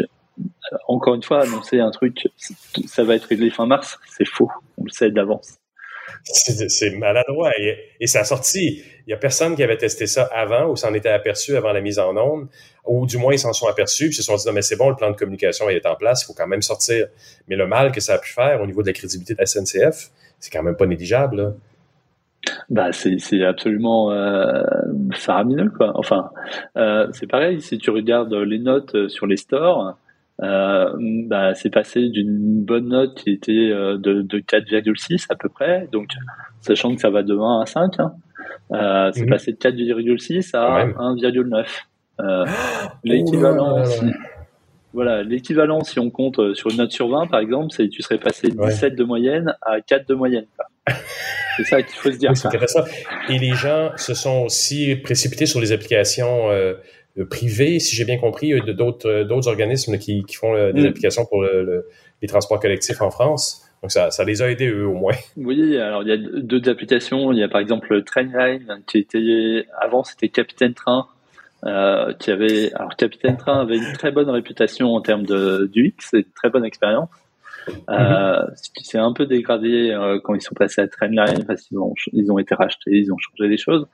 [0.88, 2.28] encore une fois, annoncer un truc,
[2.86, 5.58] ça va être réglé fin mars, c'est faux, on le sait d'avance.
[6.24, 7.52] C'est maladroit.
[7.58, 8.82] Et, et, ça a sorti.
[9.06, 11.80] Il n'y a personne qui avait testé ça avant ou s'en était aperçu avant la
[11.80, 12.48] mise en onde,
[12.86, 14.90] ou du moins ils s'en sont aperçus puis se sont dit non, mais c'est bon,
[14.90, 17.06] le plan de communication est en place, il faut quand même sortir.
[17.48, 19.46] Mais le mal que ça a pu faire au niveau de la crédibilité de la
[19.46, 21.36] SNCF, c'est quand même pas négligeable.
[21.36, 21.52] Là.
[22.70, 24.62] Bah, c'est absolument euh,
[25.12, 25.92] faramineux, quoi.
[25.94, 26.30] Enfin,
[26.76, 29.92] euh, c'est pareil, si tu regardes les notes sur les stores, euh,
[30.42, 35.88] bah, c'est passé d'une bonne note qui était euh, de, de 4,6 à peu près,
[35.92, 36.08] donc
[36.60, 38.12] sachant que ça va de 1 à 5, hein,
[38.72, 39.30] euh, c'est mhm.
[39.30, 41.66] passé de 4,6 à 1,9.
[42.20, 42.44] Euh,
[43.04, 44.06] l'équivalent, si,
[44.92, 48.02] voilà, l'équivalent si on compte euh, sur une note sur 20 par exemple, c'est tu
[48.02, 50.46] serais passé de 17 de moyenne à 4 de moyenne.
[51.56, 52.30] C'est ça qu'il faut se dire.
[52.30, 52.84] Oui, c'est intéressant.
[53.28, 56.74] Et les gens se sont aussi précipités sur les applications euh, euh,
[57.28, 60.86] privés, si j'ai bien compris, d'autres euh, d'autres organismes qui, qui font euh, des mm.
[60.86, 61.86] applications pour le,
[62.20, 63.62] les transports collectifs en France.
[63.82, 65.14] Donc ça, ça les a aidés eux au moins.
[65.36, 67.32] Oui, alors il y a deux applications.
[67.32, 71.06] Il y a par exemple Trainline qui était avant c'était Capitaine Train
[71.64, 76.12] euh, qui avait, alors Capitaine Train avait une très bonne réputation en termes de d'UX
[76.12, 77.08] et une très bonne expérience.
[77.88, 81.62] Euh, ce qui s'est un peu dégradé euh, quand ils sont passés à Trendline parce
[81.62, 83.86] qu'ils ont ils ont été rachetés, ils ont changé les choses.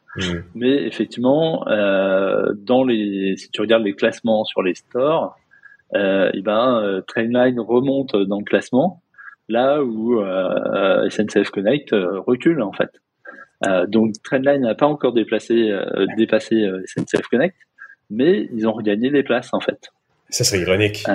[0.54, 5.36] Mais effectivement, euh, dans les si tu regardes les classements sur les stores,
[5.94, 9.02] euh, et ben Trendline remonte dans le classement
[9.48, 10.22] là où
[11.10, 12.90] SNCF Connect recule en fait.
[13.88, 15.76] Donc Trendline n'a pas encore déplacé,
[16.16, 17.56] dépassé SNCF Connect,
[18.10, 19.90] mais ils ont regagné des places en fait.
[20.30, 21.04] Ça serait ironique.
[21.08, 21.12] Euh,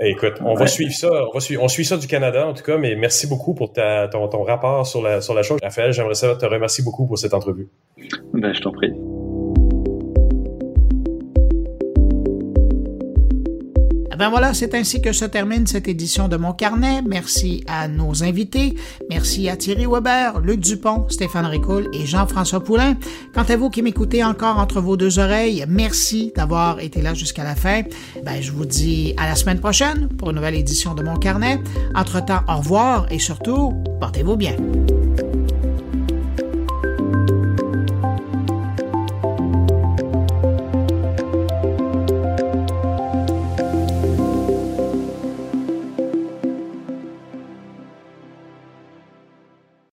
[0.00, 1.08] Eh, Écoute, on va suivre ça.
[1.10, 3.72] On, va suivre, on suit ça du Canada, en tout cas, mais merci beaucoup pour
[3.72, 5.58] ta, ton, ton rapport sur la, sur la chose.
[5.62, 7.68] Raphaël, j'aimerais ça te remercier beaucoup pour cette entrevue.
[8.32, 8.92] ben, je t'en prie.
[14.16, 17.02] Eh Ben voilà, c'est ainsi que se termine cette édition de Mon Carnet.
[17.06, 18.74] Merci à nos invités.
[19.10, 22.96] Merci à Thierry Weber, Luc Dupont, Stéphane Ricoul et Jean-François Poulain.
[23.34, 27.44] Quant à vous qui m'écoutez encore entre vos deux oreilles, merci d'avoir été là jusqu'à
[27.44, 27.82] la fin.
[28.24, 31.60] Ben, je vous dis à la semaine prochaine pour une nouvelle édition de Mon Carnet.
[31.94, 34.56] Entre-temps, au revoir et surtout, portez-vous bien.